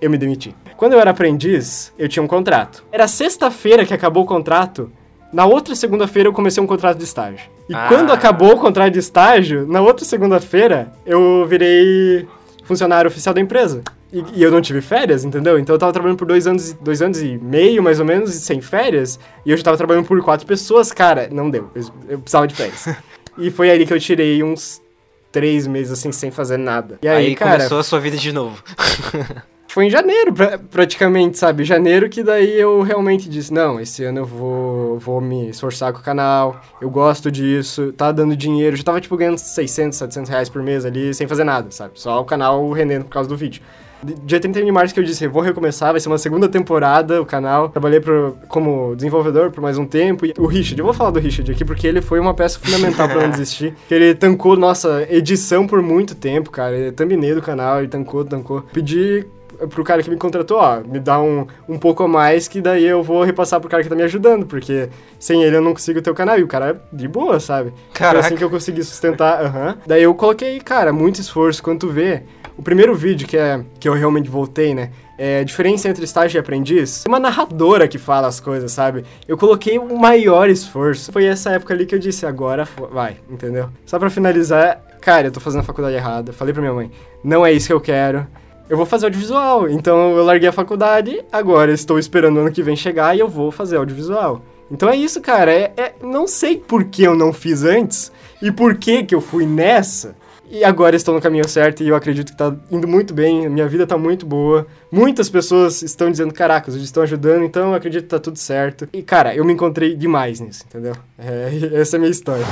Eu 0.00 0.08
me 0.08 0.16
demiti. 0.16 0.56
Quando 0.78 0.94
eu 0.94 1.00
era 1.00 1.10
aprendiz, 1.10 1.92
eu 1.98 2.08
tinha 2.08 2.22
um 2.22 2.26
contrato. 2.26 2.82
Era 2.90 3.06
sexta-feira 3.06 3.84
que 3.84 3.92
acabou 3.92 4.22
o 4.22 4.26
contrato. 4.26 4.90
Na 5.32 5.46
outra 5.46 5.74
segunda-feira 5.74 6.28
eu 6.28 6.32
comecei 6.32 6.62
um 6.62 6.66
contrato 6.66 6.98
de 6.98 7.04
estágio. 7.04 7.48
E 7.68 7.74
Ah. 7.74 7.86
quando 7.88 8.12
acabou 8.12 8.54
o 8.54 8.58
contrato 8.58 8.92
de 8.92 8.98
estágio, 8.98 9.66
na 9.66 9.80
outra 9.80 10.04
segunda-feira 10.04 10.92
eu 11.06 11.46
virei 11.48 12.26
funcionário 12.64 13.08
oficial 13.08 13.34
da 13.34 13.40
empresa. 13.40 13.82
E, 14.12 14.24
e 14.34 14.42
eu 14.42 14.50
não 14.50 14.60
tive 14.60 14.80
férias, 14.80 15.24
entendeu? 15.24 15.56
Então 15.56 15.72
eu 15.74 15.78
tava 15.78 15.92
trabalhando 15.92 16.18
por 16.18 16.26
dois 16.26 16.46
anos, 16.48 16.70
e- 16.70 16.74
dois 16.80 17.00
anos 17.00 17.22
e 17.22 17.38
meio, 17.38 17.80
mais 17.80 18.00
ou 18.00 18.04
menos, 18.06 18.34
e 18.34 18.40
sem 18.40 18.60
férias. 18.60 19.20
E 19.46 19.52
eu 19.52 19.56
já 19.56 19.62
tava 19.62 19.76
trabalhando 19.76 20.06
por 20.06 20.20
quatro 20.20 20.44
pessoas, 20.46 20.90
cara, 20.90 21.28
não 21.30 21.48
deu. 21.48 21.70
Eu, 21.76 21.84
eu 22.08 22.18
precisava 22.18 22.48
de 22.48 22.54
férias. 22.56 22.88
e 23.38 23.50
foi 23.52 23.70
ali 23.70 23.86
que 23.86 23.92
eu 23.94 24.00
tirei 24.00 24.42
uns 24.42 24.82
três 25.30 25.64
meses, 25.68 25.92
assim, 25.92 26.10
sem 26.10 26.32
fazer 26.32 26.56
nada. 26.56 26.98
E 27.02 27.06
aí, 27.08 27.26
Aí, 27.26 27.34
cara, 27.36 27.52
começou 27.58 27.78
a 27.78 27.84
sua 27.84 28.00
vida 28.00 28.16
de 28.16 28.32
novo. 28.32 28.60
foi 29.72 29.86
em 29.86 29.90
janeiro, 29.90 30.32
pra- 30.32 30.58
praticamente, 30.58 31.38
sabe? 31.38 31.64
Janeiro 31.64 32.08
que 32.08 32.22
daí 32.22 32.58
eu 32.58 32.82
realmente 32.82 33.28
disse, 33.28 33.52
não, 33.52 33.80
esse 33.80 34.02
ano 34.04 34.18
eu 34.20 34.24
vou, 34.26 34.98
vou 34.98 35.20
me 35.20 35.48
esforçar 35.50 35.92
com 35.92 35.98
o 36.00 36.02
canal, 36.02 36.60
eu 36.80 36.90
gosto 36.90 37.30
disso, 37.30 37.92
tá 37.96 38.10
dando 38.12 38.36
dinheiro. 38.36 38.76
Já 38.76 38.82
tava, 38.82 39.00
tipo, 39.00 39.16
ganhando 39.16 39.38
600, 39.38 39.98
700 39.98 40.30
reais 40.30 40.48
por 40.48 40.62
mês 40.62 40.84
ali, 40.84 41.12
sem 41.14 41.26
fazer 41.26 41.44
nada, 41.44 41.70
sabe? 41.70 41.92
Só 41.94 42.20
o 42.20 42.24
canal 42.24 42.70
rendendo 42.72 43.04
por 43.04 43.10
causa 43.12 43.28
do 43.28 43.36
vídeo. 43.36 43.62
De- 44.02 44.14
Dia 44.14 44.40
31 44.40 44.64
de 44.64 44.72
março 44.72 44.94
que 44.94 45.00
eu 45.00 45.04
disse, 45.04 45.24
eu 45.24 45.30
vou 45.30 45.42
recomeçar, 45.42 45.92
vai 45.92 46.00
ser 46.00 46.08
uma 46.08 46.16
segunda 46.16 46.48
temporada 46.48 47.20
o 47.20 47.26
canal. 47.26 47.68
Trabalhei 47.68 48.00
pro, 48.00 48.34
como 48.48 48.96
desenvolvedor 48.96 49.50
por 49.50 49.60
mais 49.60 49.76
um 49.76 49.84
tempo. 49.86 50.24
E 50.24 50.32
o 50.38 50.46
Richard, 50.46 50.78
eu 50.78 50.84
vou 50.86 50.94
falar 50.94 51.10
do 51.10 51.20
Richard 51.20 51.52
aqui 51.52 51.64
porque 51.66 51.86
ele 51.86 52.00
foi 52.00 52.18
uma 52.18 52.32
peça 52.32 52.58
fundamental 52.58 53.06
pra 53.08 53.20
não 53.22 53.28
desistir. 53.30 53.74
Que 53.86 53.94
ele 53.94 54.14
tancou 54.14 54.56
nossa 54.56 55.06
edição 55.10 55.66
por 55.66 55.82
muito 55.82 56.14
tempo, 56.14 56.50
cara. 56.50 56.74
Ele 56.74 56.88
é 56.88 56.92
thumbnail 56.92 57.34
do 57.34 57.42
canal, 57.42 57.78
ele 57.80 57.88
tancou, 57.88 58.24
tancou. 58.24 58.62
Pedi 58.72 59.26
pro 59.68 59.84
cara 59.84 60.02
que 60.02 60.10
me 60.10 60.16
contratou, 60.16 60.58
ó, 60.58 60.80
me 60.80 60.98
dá 60.98 61.20
um, 61.20 61.46
um 61.68 61.78
pouco 61.78 62.02
a 62.02 62.08
mais 62.08 62.48
que 62.48 62.60
daí 62.60 62.84
eu 62.84 63.02
vou 63.02 63.22
repassar 63.22 63.60
pro 63.60 63.68
cara 63.68 63.82
que 63.82 63.88
tá 63.88 63.94
me 63.94 64.02
ajudando, 64.02 64.46
porque 64.46 64.88
sem 65.18 65.42
ele 65.42 65.56
eu 65.56 65.62
não 65.62 65.72
consigo 65.72 66.00
ter 66.00 66.10
o 66.10 66.14
canal. 66.14 66.38
E 66.38 66.42
o 66.42 66.48
cara 66.48 66.70
é 66.70 66.96
de 66.96 67.08
boa, 67.08 67.40
sabe? 67.40 67.72
Caraca. 67.92 68.18
Foi 68.18 68.26
assim 68.26 68.36
que 68.36 68.44
eu 68.44 68.50
consegui 68.50 68.82
sustentar, 68.82 69.44
aham. 69.44 69.76
Daí 69.86 70.02
eu 70.02 70.14
coloquei, 70.14 70.58
cara, 70.60 70.92
muito 70.92 71.20
esforço. 71.20 71.62
Quando 71.62 71.80
tu 71.80 71.88
vê, 71.88 72.22
o 72.56 72.62
primeiro 72.62 72.94
vídeo 72.94 73.26
que, 73.26 73.36
é, 73.36 73.64
que 73.78 73.88
eu 73.88 73.94
realmente 73.94 74.28
voltei, 74.28 74.74
né? 74.74 74.90
É 75.16 75.40
a 75.40 75.44
diferença 75.44 75.88
entre 75.88 76.04
estágio 76.04 76.38
e 76.38 76.40
aprendiz. 76.40 77.04
É 77.04 77.08
uma 77.08 77.20
narradora 77.20 77.86
que 77.86 77.98
fala 77.98 78.26
as 78.26 78.40
coisas, 78.40 78.72
sabe? 78.72 79.04
Eu 79.28 79.36
coloquei 79.36 79.78
o 79.78 79.98
maior 79.98 80.48
esforço. 80.48 81.12
Foi 81.12 81.24
essa 81.26 81.50
época 81.50 81.74
ali 81.74 81.84
que 81.84 81.94
eu 81.94 81.98
disse, 81.98 82.24
agora 82.24 82.66
vai, 82.90 83.16
entendeu? 83.30 83.68
Só 83.84 83.98
pra 83.98 84.08
finalizar, 84.08 84.82
cara, 85.00 85.28
eu 85.28 85.30
tô 85.30 85.40
fazendo 85.40 85.60
a 85.60 85.64
faculdade 85.64 85.94
errada. 85.94 86.32
Falei 86.32 86.54
pra 86.54 86.62
minha 86.62 86.72
mãe, 86.72 86.90
não 87.22 87.44
é 87.44 87.52
isso 87.52 87.66
que 87.66 87.72
eu 87.72 87.80
quero. 87.80 88.26
Eu 88.70 88.76
vou 88.76 88.86
fazer 88.86 89.06
audiovisual. 89.06 89.68
Então 89.68 90.16
eu 90.16 90.24
larguei 90.24 90.48
a 90.48 90.52
faculdade, 90.52 91.22
agora 91.30 91.72
estou 91.72 91.98
esperando 91.98 92.36
o 92.36 92.40
ano 92.40 92.52
que 92.52 92.62
vem 92.62 92.76
chegar 92.76 93.16
e 93.16 93.20
eu 93.20 93.28
vou 93.28 93.50
fazer 93.50 93.76
audiovisual. 93.76 94.40
Então 94.70 94.88
é 94.88 94.96
isso, 94.96 95.20
cara. 95.20 95.52
É, 95.52 95.72
é, 95.76 95.94
não 96.00 96.28
sei 96.28 96.56
por 96.56 96.84
que 96.84 97.02
eu 97.02 97.16
não 97.16 97.32
fiz 97.32 97.64
antes 97.64 98.12
e 98.40 98.52
por 98.52 98.76
que 98.76 99.02
que 99.02 99.14
eu 99.14 99.20
fui 99.20 99.44
nessa. 99.44 100.14
E 100.48 100.64
agora 100.64 100.96
estou 100.96 101.14
no 101.14 101.20
caminho 101.20 101.48
certo 101.48 101.82
e 101.82 101.88
eu 101.88 101.94
acredito 101.94 102.32
que 102.32 102.38
tá 102.38 102.54
indo 102.70 102.86
muito 102.86 103.14
bem, 103.14 103.48
minha 103.48 103.68
vida 103.68 103.86
tá 103.86 103.96
muito 103.96 104.26
boa. 104.26 104.66
Muitas 104.90 105.28
pessoas 105.28 105.80
estão 105.82 106.10
dizendo, 106.10 106.34
caracas, 106.34 106.74
eles 106.74 106.86
estão 106.86 107.04
ajudando, 107.04 107.44
então 107.44 107.68
eu 107.68 107.74
acredito 107.74 108.02
que 108.04 108.08
tá 108.08 108.18
tudo 108.18 108.36
certo. 108.36 108.88
E, 108.92 109.00
cara, 109.00 109.34
eu 109.34 109.44
me 109.44 109.52
encontrei 109.52 109.94
demais 109.94 110.40
nisso, 110.40 110.64
entendeu? 110.68 110.94
É, 111.16 111.50
essa 111.80 111.96
é 111.96 111.98
a 111.98 112.00
minha 112.00 112.10
história. 112.10 112.44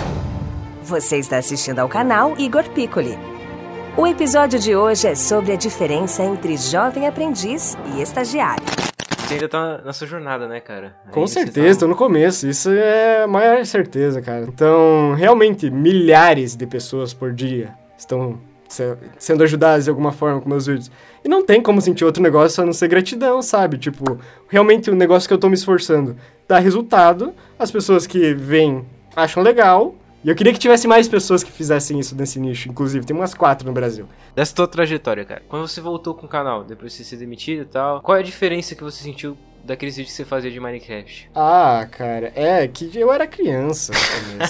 Você 0.85 1.17
está 1.17 1.39
assistindo 1.39 1.81
ao 1.81 1.89
canal 1.89 2.37
Igor 2.39 2.65
Piccoli. 2.71 3.38
O 3.99 4.07
episódio 4.07 4.59
de 4.61 4.77
hoje 4.77 5.09
é 5.09 5.15
sobre 5.15 5.53
a 5.53 5.57
diferença 5.57 6.23
entre 6.23 6.57
jovem 6.57 7.07
aprendiz 7.07 7.77
e 7.97 8.01
estagiário. 8.01 8.63
Você 9.19 9.35
ainda 9.35 9.49
tá 9.49 9.81
na 9.85 9.93
sua 9.93 10.07
jornada, 10.07 10.47
né, 10.47 10.61
cara? 10.61 10.95
Com 11.11 11.27
você 11.27 11.41
certeza, 11.43 11.81
tá- 11.81 11.87
tô 11.87 11.89
no 11.89 11.97
começo. 11.97 12.47
Isso 12.47 12.71
é 12.71 13.25
a 13.25 13.27
maior 13.27 13.65
certeza, 13.67 14.23
cara. 14.23 14.43
Então, 14.49 15.15
realmente, 15.17 15.69
milhares 15.69 16.55
de 16.57 16.65
pessoas 16.67 17.13
por 17.13 17.33
dia 17.33 17.75
estão 17.99 18.39
se- 18.69 18.97
sendo 19.19 19.43
ajudadas 19.43 19.85
de 19.85 19.91
alguma 19.91 20.13
forma 20.13 20.41
com 20.41 20.49
meus 20.49 20.67
vídeos. 20.67 20.91
E 21.25 21.29
não 21.29 21.45
tem 21.45 21.61
como 21.61 21.81
sentir 21.81 22.05
outro 22.05 22.23
negócio 22.23 22.63
a 22.63 22.67
não 22.67 22.73
ser 22.73 22.87
gratidão, 22.89 23.43
sabe? 23.43 23.77
Tipo, 23.79 24.19
realmente 24.49 24.91
o 24.91 24.95
negócio 24.95 25.29
que 25.29 25.35
eu 25.35 25.39
tô 25.39 25.49
me 25.49 25.55
esforçando 25.55 26.17
dá 26.47 26.59
resultado, 26.61 27.35
as 27.59 27.71
pessoas 27.71 28.07
que 28.07 28.33
vêm 28.33 28.87
acham 29.17 29.43
legal. 29.43 29.95
E 30.25 30.29
eu 30.29 30.35
queria 30.35 30.53
que 30.53 30.59
tivesse 30.59 30.89
mais 30.89 31.07
pessoas 31.07 31.45
que 31.45 31.53
fizessem 31.53 31.99
isso 31.99 32.17
nesse 32.17 32.41
nicho. 32.41 32.69
Inclusive, 32.69 33.07
tem 33.07 33.17
umas 33.17 33.35
quatro 33.35 33.67
no 33.67 33.73
Brasil. 33.73 34.09
Dessa 34.35 34.55
tua 34.55 34.67
trajetória, 34.67 35.25
cara. 35.25 35.43
Quando 35.49 35.67
você 35.67 35.81
voltou 35.81 36.15
com 36.15 36.27
o 36.27 36.29
canal, 36.29 36.65
depois 36.65 36.97
de 36.97 37.05
ser 37.05 37.17
demitido 37.17 37.63
e 37.63 37.67
tal, 37.67 38.01
qual 38.03 38.17
é 38.17 38.21
a 38.21 38.25
diferença 38.25 38.75
que 38.75 38.83
você 38.83 39.03
sentiu 39.03 39.37
daqueles 39.69 39.97
vídeos 39.97 40.13
que 40.13 40.17
você 40.17 40.25
fazia 40.25 40.51
de 40.51 40.59
Minecraft? 40.59 41.31
Ah, 41.35 41.87
cara, 41.91 42.33
é 42.35 42.67
que 42.67 42.91
eu 42.99 43.13
era 43.13 43.27
criança 43.27 43.93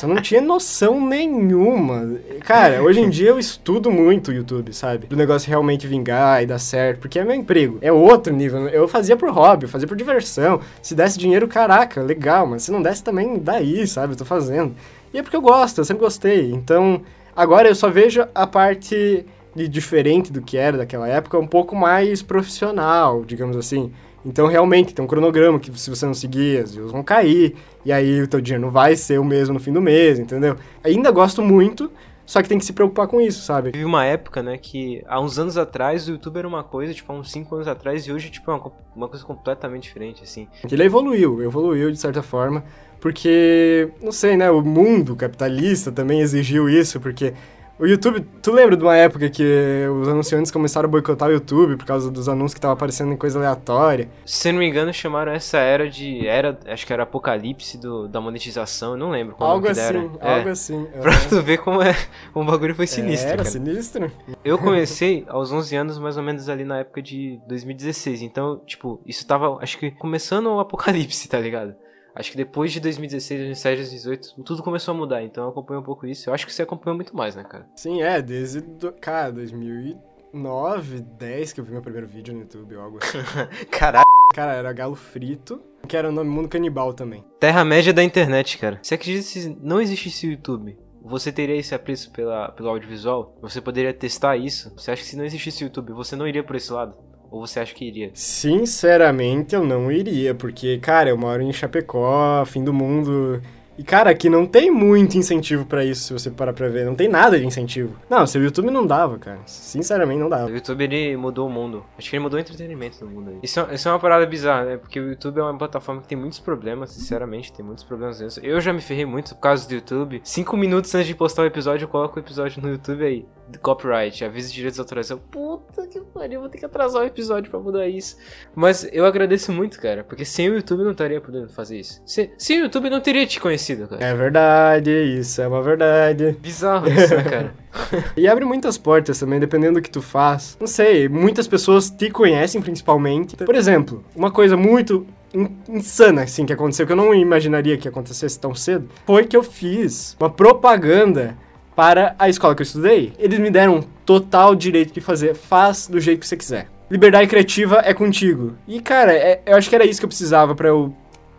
eu 0.02 0.08
não 0.08 0.22
tinha 0.22 0.40
noção 0.40 1.00
nenhuma. 1.00 2.18
Cara, 2.40 2.82
hoje 2.82 3.00
em 3.00 3.10
dia 3.10 3.30
eu 3.30 3.38
estudo 3.38 3.90
muito 3.90 4.30
o 4.30 4.34
YouTube, 4.34 4.72
sabe? 4.72 5.06
Do 5.06 5.16
negócio 5.16 5.48
realmente 5.48 5.86
vingar 5.86 6.42
e 6.42 6.46
dar 6.46 6.58
certo, 6.58 7.00
porque 7.00 7.18
é 7.18 7.24
meu 7.24 7.34
emprego. 7.34 7.78
É 7.80 7.90
outro 7.90 8.34
nível. 8.34 8.68
Eu 8.68 8.86
fazia 8.86 9.16
por 9.16 9.30
hobby, 9.30 9.64
eu 9.64 9.68
fazia 9.68 9.88
por 9.88 9.96
diversão. 9.96 10.60
Se 10.80 10.94
desse 10.94 11.18
dinheiro, 11.18 11.48
caraca, 11.48 12.00
legal, 12.00 12.46
mas 12.46 12.62
se 12.62 12.70
não 12.70 12.80
desse 12.80 13.02
também, 13.02 13.38
daí, 13.38 13.86
sabe? 13.86 14.12
Eu 14.12 14.18
tô 14.18 14.24
fazendo. 14.24 14.74
E 15.12 15.18
é 15.18 15.22
porque 15.22 15.36
eu 15.36 15.42
gosto, 15.42 15.78
eu 15.78 15.84
sempre 15.84 16.04
gostei. 16.04 16.52
Então, 16.52 17.02
agora 17.34 17.68
eu 17.68 17.74
só 17.74 17.90
vejo 17.90 18.26
a 18.34 18.46
parte 18.46 19.24
de 19.54 19.66
diferente 19.66 20.32
do 20.32 20.40
que 20.40 20.56
era 20.56 20.76
daquela 20.76 21.08
época, 21.08 21.38
um 21.38 21.46
pouco 21.46 21.74
mais 21.74 22.22
profissional, 22.22 23.24
digamos 23.24 23.56
assim. 23.56 23.92
Então, 24.28 24.46
realmente, 24.46 24.92
tem 24.92 25.02
um 25.02 25.08
cronograma 25.08 25.58
que 25.58 25.72
se 25.80 25.88
você 25.88 26.04
não 26.04 26.12
seguir, 26.12 26.62
as 26.62 26.74
views 26.74 26.92
vão 26.92 27.02
cair, 27.02 27.56
e 27.82 27.90
aí 27.90 28.20
o 28.20 28.28
teu 28.28 28.42
dinheiro 28.42 28.62
não 28.62 28.70
vai 28.70 28.94
ser 28.94 29.18
o 29.18 29.24
mesmo 29.24 29.54
no 29.54 29.60
fim 29.60 29.72
do 29.72 29.80
mês, 29.80 30.18
entendeu? 30.18 30.54
Ainda 30.84 31.10
gosto 31.10 31.40
muito, 31.40 31.90
só 32.26 32.42
que 32.42 32.48
tem 32.48 32.58
que 32.58 32.64
se 32.66 32.74
preocupar 32.74 33.08
com 33.08 33.22
isso, 33.22 33.40
sabe? 33.40 33.72
Teve 33.72 33.86
uma 33.86 34.04
época, 34.04 34.42
né, 34.42 34.58
que 34.58 35.02
há 35.08 35.18
uns 35.18 35.38
anos 35.38 35.56
atrás 35.56 36.06
o 36.06 36.10
YouTube 36.10 36.36
era 36.36 36.46
uma 36.46 36.62
coisa, 36.62 36.92
tipo, 36.92 37.10
há 37.10 37.16
uns 37.16 37.32
5 37.32 37.54
anos 37.54 37.66
atrás, 37.66 38.06
e 38.06 38.12
hoje, 38.12 38.28
tipo, 38.28 38.50
é 38.50 38.54
uma, 38.54 38.70
uma 38.94 39.08
coisa 39.08 39.24
completamente 39.24 39.84
diferente, 39.84 40.22
assim. 40.22 40.46
Ele 40.70 40.84
evoluiu, 40.84 41.42
evoluiu 41.42 41.90
de 41.90 41.96
certa 41.96 42.22
forma, 42.22 42.62
porque, 43.00 43.88
não 44.02 44.12
sei, 44.12 44.36
né, 44.36 44.50
o 44.50 44.60
mundo 44.60 45.16
capitalista 45.16 45.90
também 45.90 46.20
exigiu 46.20 46.68
isso, 46.68 47.00
porque 47.00 47.32
o 47.78 47.86
YouTube, 47.86 48.26
tu 48.42 48.52
lembra 48.52 48.76
de 48.76 48.82
uma 48.82 48.96
época 48.96 49.28
que 49.30 49.86
os 50.00 50.08
anunciantes 50.08 50.50
começaram 50.50 50.88
a 50.88 50.90
boicotar 50.90 51.28
o 51.28 51.32
YouTube 51.32 51.76
por 51.76 51.86
causa 51.86 52.10
dos 52.10 52.28
anúncios 52.28 52.54
que 52.54 52.58
estavam 52.58 52.74
aparecendo 52.74 53.12
em 53.12 53.16
coisa 53.16 53.38
aleatória? 53.38 54.08
Se 54.26 54.50
não 54.50 54.58
me 54.58 54.68
engano, 54.68 54.92
chamaram 54.92 55.32
essa 55.32 55.58
era 55.58 55.88
de. 55.88 56.26
Era, 56.26 56.58
acho 56.66 56.86
que 56.86 56.92
era 56.92 57.04
apocalipse 57.04 57.78
do, 57.78 58.08
da 58.08 58.20
monetização, 58.20 58.96
não 58.96 59.10
lembro 59.10 59.36
qual 59.36 59.52
algo 59.52 59.62
nome 59.62 59.74
que 59.74 59.80
assim, 59.80 59.92
deram. 59.92 60.18
algo 60.20 60.48
É, 60.48 60.50
assim. 60.50 60.86
Pra 61.00 61.12
tu 61.28 61.42
ver 61.42 61.58
como 61.58 61.80
é. 61.80 61.94
O 62.34 62.44
bagulho 62.44 62.74
foi 62.74 62.86
sinistro. 62.86 63.28
Era 63.28 63.38
cara. 63.38 63.50
sinistro. 63.50 64.12
Eu 64.44 64.58
comecei 64.58 65.24
aos 65.28 65.52
11 65.52 65.76
anos, 65.76 65.98
mais 65.98 66.16
ou 66.16 66.22
menos 66.22 66.48
ali 66.48 66.64
na 66.64 66.78
época 66.78 67.00
de 67.00 67.40
2016. 67.48 68.22
Então, 68.22 68.60
tipo, 68.66 69.00
isso 69.06 69.26
tava, 69.26 69.58
acho 69.62 69.78
que 69.78 69.90
começando 69.92 70.46
o 70.46 70.60
apocalipse, 70.60 71.28
tá 71.28 71.38
ligado? 71.38 71.74
Acho 72.18 72.32
que 72.32 72.36
depois 72.36 72.72
de 72.72 72.80
2016, 72.80 73.40
2017, 73.40 73.76
2018, 73.76 74.42
tudo 74.42 74.62
começou 74.62 74.92
a 74.92 74.96
mudar. 74.96 75.22
Então 75.22 75.44
eu 75.44 75.50
acompanho 75.50 75.80
um 75.80 75.84
pouco 75.84 76.04
isso. 76.04 76.28
Eu 76.28 76.34
acho 76.34 76.44
que 76.44 76.52
você 76.52 76.62
acompanhou 76.62 76.96
muito 76.96 77.16
mais, 77.16 77.36
né, 77.36 77.44
cara? 77.44 77.64
Sim, 77.76 78.02
é, 78.02 78.20
desde, 78.20 78.60
do, 78.60 78.92
cara, 78.92 79.30
2009, 79.30 81.00
10 81.00 81.52
que 81.52 81.60
eu 81.60 81.64
vi 81.64 81.70
meu 81.70 81.80
primeiro 81.80 82.08
vídeo 82.08 82.34
no 82.34 82.40
YouTube 82.40 82.74
ou 82.74 82.82
algo 82.82 82.98
assim. 83.00 83.18
Caralho. 83.70 84.04
Cara, 84.34 84.52
era 84.52 84.72
Galo 84.72 84.96
Frito, 84.96 85.62
que 85.86 85.96
era 85.96 86.08
o 86.08 86.12
nome 86.12 86.28
Mundo 86.28 86.48
Canibal 86.48 86.92
também. 86.92 87.24
Terra-média 87.38 87.92
da 87.92 88.02
internet, 88.02 88.58
cara. 88.58 88.80
Você 88.82 88.94
acredita 88.94 89.24
que 89.24 89.40
se 89.40 89.56
não 89.62 89.80
existisse 89.80 90.26
o 90.26 90.30
YouTube, 90.32 90.76
você 91.00 91.30
teria 91.32 91.56
esse 91.56 91.74
apreço 91.74 92.10
pela, 92.10 92.50
pelo 92.50 92.68
audiovisual? 92.68 93.36
Você 93.40 93.60
poderia 93.60 93.94
testar 93.94 94.36
isso? 94.36 94.72
Você 94.76 94.90
acha 94.90 95.02
que 95.02 95.08
se 95.08 95.16
não 95.16 95.24
existisse 95.24 95.62
o 95.62 95.66
YouTube, 95.66 95.92
você 95.92 96.16
não 96.16 96.26
iria 96.26 96.42
por 96.42 96.56
esse 96.56 96.72
lado? 96.72 96.94
Ou 97.30 97.46
você 97.46 97.60
acha 97.60 97.74
que 97.74 97.84
iria? 97.84 98.10
Sinceramente, 98.14 99.54
eu 99.54 99.64
não 99.64 99.92
iria, 99.92 100.34
porque, 100.34 100.78
cara, 100.78 101.10
eu 101.10 101.18
moro 101.18 101.42
em 101.42 101.52
Chapecó, 101.52 102.44
fim 102.46 102.64
do 102.64 102.72
mundo. 102.72 103.42
E, 103.78 103.84
cara, 103.84 104.10
aqui 104.10 104.28
não 104.28 104.44
tem 104.44 104.70
muito 104.72 105.16
incentivo 105.16 105.64
pra 105.64 105.84
isso, 105.84 106.02
se 106.02 106.12
você 106.12 106.30
parar 106.30 106.52
pra 106.52 106.68
ver. 106.68 106.84
Não 106.84 106.96
tem 106.96 107.08
nada 107.08 107.38
de 107.38 107.46
incentivo. 107.46 107.94
Não, 108.10 108.26
seu 108.26 108.42
YouTube 108.42 108.70
não 108.72 108.84
dava, 108.84 109.16
cara. 109.18 109.38
Sinceramente, 109.46 110.18
não 110.18 110.26
O 110.26 110.30
dava. 110.30 110.50
YouTube 110.50 110.82
ele 110.82 111.16
mudou 111.16 111.46
o 111.46 111.50
mundo. 111.50 111.84
Acho 111.96 112.10
que 112.10 112.16
ele 112.16 112.22
mudou 112.24 112.38
o 112.38 112.40
entretenimento 112.40 112.98
do 112.98 113.06
mundo 113.08 113.30
aí. 113.30 113.38
Isso, 113.42 113.60
é- 113.60 113.74
isso 113.74 113.88
é 113.88 113.92
uma 113.92 114.00
parada 114.00 114.26
bizarra, 114.26 114.64
né? 114.64 114.76
Porque 114.78 114.98
o 114.98 115.08
YouTube 115.10 115.38
é 115.38 115.42
uma 115.42 115.56
plataforma 115.56 116.02
que 116.02 116.08
tem 116.08 116.18
muitos 116.18 116.40
problemas, 116.40 116.90
sinceramente, 116.90 117.52
tem 117.52 117.64
muitos 117.64 117.84
problemas 117.84 118.20
mesmo. 118.20 118.44
Eu 118.44 118.60
já 118.60 118.72
me 118.72 118.80
ferrei 118.80 119.06
muito 119.06 119.34
por 119.36 119.40
causa 119.42 119.68
do 119.68 119.72
YouTube. 119.74 120.20
Cinco 120.24 120.56
minutos 120.56 120.92
antes 120.94 121.06
de 121.06 121.14
postar 121.14 121.42
o 121.42 121.46
episódio, 121.46 121.84
eu 121.84 121.88
coloco 121.88 122.16
o 122.16 122.20
episódio 122.22 122.60
no 122.60 122.70
YouTube 122.70 123.04
aí. 123.04 123.26
Copyright, 123.62 124.24
aviso 124.24 124.48
de 124.48 124.54
direitos 124.56 124.78
autorais. 124.78 125.08
Eu, 125.08 125.18
puta 125.18 125.86
que 125.86 126.00
pariu, 126.00 126.40
vou 126.40 126.48
ter 126.50 126.58
que 126.58 126.66
atrasar 126.66 127.02
o 127.02 127.06
episódio 127.06 127.50
pra 127.50 127.58
mudar 127.58 127.88
isso. 127.88 128.16
Mas 128.54 128.86
eu 128.92 129.06
agradeço 129.06 129.50
muito, 129.52 129.80
cara, 129.80 130.04
porque 130.04 130.24
sem 130.24 130.50
o 130.50 130.54
YouTube 130.56 130.80
eu 130.80 130.84
não 130.84 130.92
estaria 130.92 131.18
podendo 131.20 131.48
fazer 131.48 131.78
isso. 131.80 132.02
Se- 132.04 132.30
sem 132.36 132.58
o 132.60 132.64
YouTube 132.64 132.84
eu 132.86 132.90
não 132.90 133.00
teria 133.00 133.26
te 133.26 133.40
conhecido, 133.40 133.67
cara. 133.76 134.02
É 134.04 134.14
verdade, 134.14 134.90
isso 134.90 135.40
é 135.42 135.48
uma 135.48 135.62
verdade. 135.62 136.36
Bizarro 136.40 136.88
isso, 136.88 137.14
né, 137.14 137.22
cara? 137.22 137.54
E 138.16 138.26
abre 138.26 138.44
muitas 138.44 138.76
portas 138.76 139.18
também, 139.18 139.38
dependendo 139.38 139.74
do 139.74 139.82
que 139.82 139.90
tu 139.90 140.02
faz. 140.02 140.56
Não 140.60 140.66
sei, 140.66 141.08
muitas 141.08 141.46
pessoas 141.46 141.88
te 141.90 142.10
conhecem 142.10 142.60
principalmente. 142.60 143.36
Por 143.36 143.54
exemplo, 143.54 144.04
uma 144.16 144.30
coisa 144.30 144.56
muito 144.56 145.06
in- 145.32 145.56
insana, 145.68 146.22
assim, 146.22 146.44
que 146.44 146.52
aconteceu, 146.52 146.86
que 146.86 146.92
eu 146.92 146.96
não 146.96 147.14
imaginaria 147.14 147.76
que 147.78 147.86
acontecesse 147.88 148.38
tão 148.38 148.54
cedo, 148.54 148.88
foi 149.06 149.24
que 149.24 149.36
eu 149.36 149.42
fiz 149.42 150.16
uma 150.18 150.28
propaganda 150.28 151.36
para 151.76 152.16
a 152.18 152.28
escola 152.28 152.54
que 152.54 152.62
eu 152.62 152.64
estudei. 152.64 153.12
Eles 153.18 153.38
me 153.38 153.50
deram 153.50 153.84
total 154.04 154.54
direito 154.54 154.92
de 154.92 155.00
fazer, 155.00 155.34
faz 155.34 155.86
do 155.86 156.00
jeito 156.00 156.20
que 156.20 156.26
você 156.26 156.36
quiser. 156.36 156.68
Liberdade 156.90 157.28
criativa 157.28 157.80
é 157.84 157.94
contigo. 157.94 158.54
E, 158.66 158.80
cara, 158.80 159.12
é- 159.12 159.40
eu 159.46 159.56
acho 159.56 159.68
que 159.68 159.74
era 159.76 159.84
isso 159.84 160.00
que 160.00 160.04
eu 160.04 160.08
precisava 160.08 160.54
pra 160.54 160.68
eu 160.68 160.92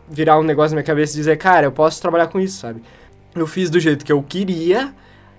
virar 0.10 0.40
um 0.40 0.44
negócio 0.44 0.72
na 0.72 0.82
minha 0.82 0.86
cabeça 0.86 1.14
e 1.14 1.18
dizer, 1.18 1.38
cara, 1.38 1.68
eu 1.68 1.72
posso 1.72 2.02
trabalhar 2.02 2.28
com 2.28 2.40
isso, 2.40 2.60
sabe? 2.60 2.82
Eu 3.36 3.46
fiz 3.46 3.70
do 3.70 3.80
jeito 3.80 4.04
que 4.04 4.12
eu 4.12 4.24
queria. 4.24 4.94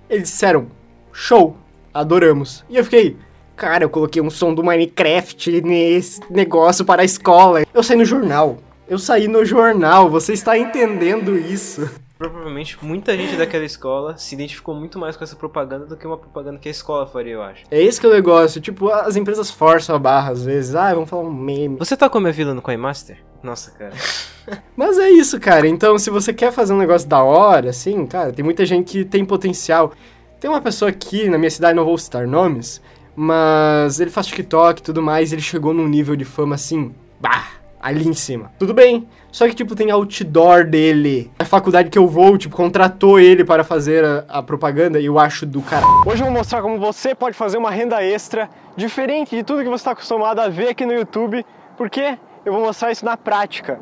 Eles 0.09 0.29
disseram, 0.29 0.67
show, 1.11 1.57
adoramos. 1.93 2.63
E 2.69 2.77
eu 2.77 2.83
fiquei, 2.83 3.17
cara, 3.55 3.83
eu 3.83 3.89
coloquei 3.89 4.21
um 4.21 4.29
som 4.29 4.53
do 4.53 4.63
Minecraft 4.63 5.61
nesse 5.61 6.21
negócio 6.29 6.85
para 6.85 7.01
a 7.01 7.05
escola. 7.05 7.63
Eu 7.73 7.83
saí 7.83 7.97
no 7.97 8.05
jornal. 8.05 8.57
Eu 8.87 8.99
saí 8.99 9.27
no 9.27 9.45
jornal, 9.45 10.09
você 10.09 10.33
está 10.33 10.57
entendendo 10.57 11.37
isso? 11.37 11.89
Provavelmente 12.17 12.77
muita 12.83 13.15
gente 13.15 13.35
daquela 13.35 13.63
escola 13.63 14.17
se 14.17 14.35
identificou 14.35 14.75
muito 14.75 14.99
mais 14.99 15.15
com 15.15 15.23
essa 15.23 15.35
propaganda 15.35 15.85
do 15.85 15.95
que 15.95 16.05
uma 16.05 16.17
propaganda 16.17 16.59
que 16.59 16.67
a 16.67 16.71
escola 16.71 17.07
faria, 17.07 17.33
eu 17.33 17.41
acho. 17.41 17.63
É 17.71 17.81
esse 17.81 17.99
que 17.99 18.05
é 18.05 18.09
o 18.09 18.13
negócio, 18.13 18.59
tipo, 18.59 18.89
as 18.89 19.15
empresas 19.15 19.49
forçam 19.49 19.95
a 19.95 19.99
barra 19.99 20.31
às 20.31 20.43
vezes. 20.43 20.75
Ah, 20.75 20.93
vamos 20.93 21.09
falar 21.09 21.23
um 21.23 21.33
meme. 21.33 21.77
Você 21.77 21.95
tá 21.95 22.09
com 22.09 22.17
a 22.17 22.21
minha 22.21 22.33
vila 22.33 22.53
no 22.53 22.61
Coinmaster? 22.61 23.17
Nossa, 23.43 23.71
cara. 23.71 23.93
Mas 24.75 24.97
é 24.97 25.09
isso, 25.09 25.39
cara. 25.39 25.67
Então, 25.67 25.97
se 25.97 26.09
você 26.09 26.33
quer 26.33 26.51
fazer 26.51 26.73
um 26.73 26.77
negócio 26.77 27.07
da 27.07 27.23
hora, 27.23 27.69
assim, 27.69 28.05
cara, 28.05 28.31
tem 28.31 28.43
muita 28.43 28.65
gente 28.65 28.91
que 28.91 29.05
tem 29.05 29.25
potencial. 29.25 29.93
Tem 30.39 30.49
uma 30.49 30.61
pessoa 30.61 30.89
aqui 30.89 31.29
na 31.29 31.37
minha 31.37 31.51
cidade, 31.51 31.75
não 31.75 31.85
vou 31.85 31.97
citar 31.97 32.27
nomes, 32.27 32.81
mas 33.15 33.99
ele 33.99 34.09
faz 34.09 34.27
TikTok 34.27 34.79
e 34.79 34.83
tudo 34.83 35.01
mais, 35.01 35.31
ele 35.31 35.41
chegou 35.41 35.73
num 35.73 35.87
nível 35.87 36.15
de 36.15 36.25
fama 36.25 36.55
assim, 36.55 36.93
bah, 37.19 37.47
ali 37.79 38.07
em 38.07 38.13
cima. 38.13 38.51
Tudo 38.57 38.73
bem. 38.73 39.07
Só 39.31 39.47
que, 39.47 39.55
tipo, 39.55 39.75
tem 39.75 39.89
outdoor 39.91 40.65
dele. 40.65 41.31
A 41.39 41.45
faculdade 41.45 41.89
que 41.89 41.97
eu 41.97 42.07
vou, 42.07 42.37
tipo, 42.37 42.55
contratou 42.55 43.19
ele 43.19 43.45
para 43.45 43.63
fazer 43.63 44.03
a, 44.03 44.25
a 44.27 44.43
propaganda 44.43 44.99
e 44.99 45.05
eu 45.05 45.17
acho 45.17 45.45
do 45.45 45.61
cara. 45.61 45.85
Hoje 46.05 46.21
eu 46.21 46.25
vou 46.25 46.31
mostrar 46.31 46.61
como 46.61 46.77
você 46.79 47.15
pode 47.15 47.35
fazer 47.35 47.57
uma 47.57 47.71
renda 47.71 48.03
extra 48.03 48.49
diferente 48.75 49.35
de 49.35 49.43
tudo 49.43 49.63
que 49.63 49.69
você 49.69 49.81
está 49.81 49.91
acostumado 49.91 50.39
a 50.39 50.49
ver 50.49 50.69
aqui 50.69 50.85
no 50.85 50.93
YouTube, 50.93 51.45
porque 51.77 52.17
eu 52.45 52.53
vou 52.53 52.61
mostrar 52.61 52.91
isso 52.91 53.05
na 53.05 53.17
prática. 53.17 53.79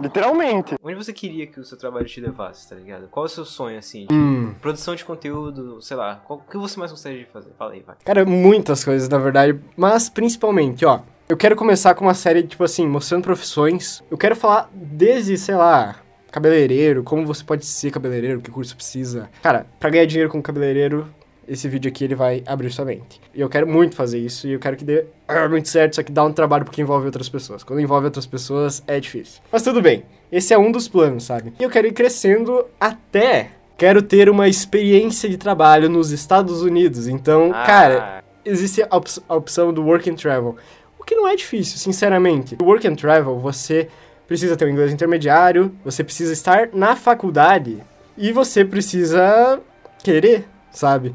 Literalmente. 0.00 0.74
Onde 0.82 0.96
você 0.96 1.12
queria 1.12 1.46
que 1.46 1.60
o 1.60 1.64
seu 1.64 1.78
trabalho 1.78 2.06
te 2.06 2.20
levasse, 2.20 2.68
tá 2.68 2.74
ligado? 2.74 3.06
Qual 3.08 3.24
é 3.24 3.28
o 3.28 3.30
seu 3.30 3.44
sonho, 3.44 3.78
assim? 3.78 4.06
Hum. 4.10 4.52
Produção 4.60 4.94
de 4.94 5.04
conteúdo, 5.04 5.80
sei 5.80 5.96
lá. 5.96 6.16
Qual, 6.26 6.40
o 6.40 6.50
que 6.50 6.56
você 6.56 6.78
mais 6.78 6.90
gostaria 6.90 7.18
de 7.18 7.26
fazer? 7.26 7.50
Fala 7.56 7.72
aí, 7.72 7.80
vai. 7.80 7.96
Cara, 8.04 8.24
muitas 8.24 8.84
coisas, 8.84 9.08
na 9.08 9.18
verdade. 9.18 9.58
Mas 9.76 10.08
principalmente, 10.08 10.84
ó. 10.84 11.00
Eu 11.28 11.36
quero 11.36 11.56
começar 11.56 11.94
com 11.94 12.04
uma 12.04 12.12
série, 12.12 12.42
tipo 12.42 12.64
assim, 12.64 12.86
mostrando 12.86 13.22
profissões. 13.22 14.02
Eu 14.10 14.18
quero 14.18 14.36
falar 14.36 14.68
desde, 14.74 15.38
sei 15.38 15.54
lá, 15.54 15.96
cabeleireiro, 16.30 17.04
como 17.04 17.24
você 17.24 17.44
pode 17.44 17.64
ser 17.64 17.92
cabeleireiro, 17.92 18.40
que 18.40 18.50
curso 18.50 18.74
precisa. 18.74 19.30
Cara, 19.40 19.66
pra 19.78 19.88
ganhar 19.88 20.04
dinheiro 20.04 20.28
como 20.28 20.42
cabeleireiro, 20.42 21.08
esse 21.48 21.68
vídeo 21.68 21.88
aqui 21.90 22.04
ele 22.04 22.14
vai 22.14 22.42
abrir 22.46 22.70
sua 22.70 22.84
mente. 22.84 23.20
E 23.34 23.40
eu 23.40 23.48
quero 23.48 23.66
muito 23.66 23.94
fazer 23.94 24.18
isso 24.18 24.46
e 24.48 24.52
eu 24.52 24.58
quero 24.58 24.76
que 24.76 24.84
dê 24.84 25.04
ah, 25.28 25.48
muito 25.48 25.68
certo, 25.68 25.96
só 25.96 26.02
que 26.02 26.10
dá 26.12 26.24
um 26.24 26.32
trabalho 26.32 26.64
porque 26.64 26.80
envolve 26.80 27.06
outras 27.06 27.28
pessoas. 27.28 27.62
Quando 27.62 27.80
envolve 27.80 28.06
outras 28.06 28.26
pessoas 28.26 28.82
é 28.86 28.98
difícil. 29.00 29.40
Mas 29.52 29.62
tudo 29.62 29.80
bem, 29.82 30.04
esse 30.30 30.52
é 30.54 30.58
um 30.58 30.70
dos 30.72 30.88
planos, 30.88 31.24
sabe? 31.24 31.52
E 31.58 31.62
eu 31.62 31.70
quero 31.70 31.86
ir 31.86 31.92
crescendo 31.92 32.64
até 32.80 33.50
quero 33.76 34.00
ter 34.02 34.28
uma 34.30 34.48
experiência 34.48 35.28
de 35.28 35.36
trabalho 35.36 35.88
nos 35.88 36.10
Estados 36.12 36.62
Unidos. 36.62 37.08
Então, 37.08 37.50
Ah. 37.52 37.64
cara, 37.66 38.24
existe 38.44 38.82
a, 38.82 38.96
op- 38.96 39.20
a 39.28 39.34
opção 39.34 39.72
do 39.72 39.82
work 39.84 40.08
and 40.08 40.14
travel. 40.14 40.56
O 40.98 41.04
que 41.04 41.14
não 41.16 41.26
é 41.28 41.34
difícil, 41.36 41.76
sinceramente. 41.78 42.56
O 42.62 42.64
work 42.64 42.86
and 42.86 42.94
travel, 42.94 43.38
você 43.38 43.88
precisa 44.28 44.56
ter 44.56 44.64
um 44.64 44.68
inglês 44.70 44.92
intermediário, 44.92 45.74
você 45.84 46.02
precisa 46.02 46.32
estar 46.32 46.70
na 46.72 46.96
faculdade 46.96 47.78
e 48.16 48.32
você 48.32 48.64
precisa 48.64 49.60
querer, 50.02 50.46
sabe? 50.70 51.14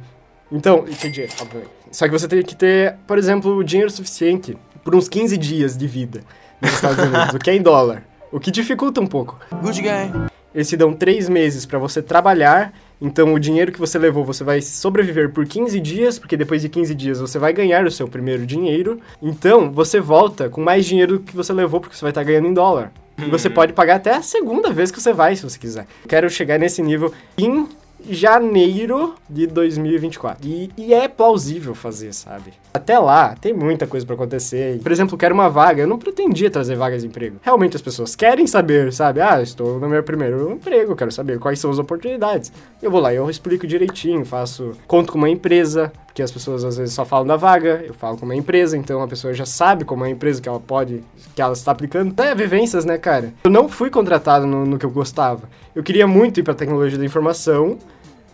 Então, 0.51 0.85
e 0.87 1.09
dinheiro, 1.09 1.33
obviamente. 1.41 1.71
Só 1.91 2.05
que 2.05 2.11
você 2.11 2.27
tem 2.27 2.41
que 2.41 2.55
ter, 2.55 2.95
por 3.07 3.17
exemplo, 3.17 3.55
o 3.55 3.63
dinheiro 3.63 3.91
suficiente 3.91 4.57
por 4.83 4.95
uns 4.95 5.07
15 5.07 5.37
dias 5.37 5.77
de 5.77 5.87
vida 5.87 6.21
nos 6.61 6.73
Estados 6.73 6.99
Unidos, 6.99 7.33
o 7.35 7.39
que 7.39 7.49
é 7.49 7.55
em 7.55 7.61
dólar. 7.61 8.03
O 8.31 8.39
que 8.39 8.51
dificulta 8.51 9.01
um 9.01 9.07
pouco. 9.07 9.39
Gucci 9.61 9.81
gang. 9.81 10.29
Eles 10.53 10.67
te 10.67 10.75
dão 10.75 10.93
três 10.93 11.29
meses 11.29 11.65
pra 11.65 11.77
você 11.77 12.01
trabalhar, 12.01 12.73
então 12.99 13.33
o 13.33 13.39
dinheiro 13.39 13.71
que 13.71 13.79
você 13.79 13.99
levou 13.99 14.25
você 14.25 14.43
vai 14.43 14.61
sobreviver 14.61 15.31
por 15.31 15.45
15 15.45 15.79
dias, 15.79 16.17
porque 16.17 16.35
depois 16.35 16.61
de 16.61 16.69
15 16.69 16.95
dias 16.95 17.19
você 17.19 17.37
vai 17.37 17.53
ganhar 17.53 17.85
o 17.85 17.91
seu 17.91 18.07
primeiro 18.07 18.45
dinheiro. 18.45 18.99
Então 19.21 19.71
você 19.71 19.99
volta 19.99 20.49
com 20.49 20.61
mais 20.61 20.85
dinheiro 20.85 21.19
que 21.19 21.35
você 21.35 21.53
levou, 21.53 21.79
porque 21.79 21.95
você 21.95 22.01
vai 22.01 22.11
estar 22.11 22.23
ganhando 22.23 22.47
em 22.47 22.53
dólar. 22.53 22.91
E 23.17 23.29
você 23.29 23.49
pode 23.49 23.73
pagar 23.73 23.95
até 23.95 24.15
a 24.15 24.21
segunda 24.21 24.71
vez 24.71 24.91
que 24.91 24.99
você 24.99 25.13
vai, 25.13 25.35
se 25.35 25.43
você 25.43 25.59
quiser. 25.59 25.85
Quero 26.07 26.29
chegar 26.29 26.57
nesse 26.57 26.81
nível 26.81 27.13
em 27.37 27.67
janeiro 28.07 29.15
de 29.29 29.47
2024. 29.47 30.47
E, 30.47 30.69
e 30.77 30.93
é 30.93 31.07
plausível 31.07 31.73
fazer, 31.73 32.13
sabe? 32.13 32.53
Até 32.73 32.97
lá, 32.99 33.35
tem 33.35 33.53
muita 33.53 33.87
coisa 33.87 34.05
pra 34.05 34.15
acontecer. 34.15 34.79
Por 34.79 34.91
exemplo, 34.91 35.17
quero 35.17 35.33
uma 35.33 35.49
vaga. 35.49 35.81
Eu 35.81 35.87
não 35.87 35.97
pretendia 35.97 36.49
trazer 36.49 36.75
vagas 36.75 37.01
de 37.01 37.07
emprego. 37.07 37.37
Realmente 37.41 37.75
as 37.75 37.81
pessoas 37.81 38.15
querem 38.15 38.45
saber, 38.47 38.93
sabe? 38.93 39.21
Ah, 39.21 39.41
estou 39.41 39.79
no 39.79 39.89
meu 39.89 40.03
primeiro 40.03 40.51
emprego, 40.51 40.95
quero 40.95 41.11
saber 41.11 41.39
quais 41.39 41.59
são 41.59 41.71
as 41.71 41.79
oportunidades. 41.79 42.51
Eu 42.81 42.91
vou 42.91 43.01
lá, 43.01 43.13
eu 43.13 43.29
explico 43.29 43.67
direitinho, 43.67 44.23
faço 44.25 44.71
conto 44.87 45.11
com 45.11 45.17
uma 45.17 45.29
empresa, 45.29 45.91
porque 46.19 46.23
as 46.23 46.31
pessoas 46.31 46.65
às 46.65 46.75
vezes 46.75 46.93
só 46.93 47.05
falam 47.05 47.25
da 47.25 47.37
vaga, 47.37 47.81
eu 47.87 47.93
falo 47.93 48.17
com 48.17 48.25
uma 48.25 48.35
empresa, 48.35 48.75
então 48.75 49.01
a 49.01 49.07
pessoa 49.07 49.33
já 49.33 49.45
sabe 49.45 49.85
como 49.85 50.03
é 50.03 50.09
a 50.09 50.11
empresa 50.11 50.41
que 50.41 50.49
ela 50.49 50.59
pode, 50.59 51.01
que 51.33 51.41
ela 51.41 51.53
está 51.53 51.71
aplicando. 51.71 52.11
Até 52.11 52.35
vivências, 52.35 52.83
né, 52.83 52.97
cara? 52.97 53.33
Eu 53.45 53.49
não 53.49 53.69
fui 53.69 53.89
contratado 53.89 54.45
no, 54.45 54.65
no 54.65 54.77
que 54.77 54.85
eu 54.85 54.89
gostava. 54.89 55.43
Eu 55.73 55.81
queria 55.81 56.05
muito 56.05 56.39
ir 56.39 56.43
pra 56.43 56.53
tecnologia 56.53 56.97
da 56.97 57.05
informação, 57.05 57.77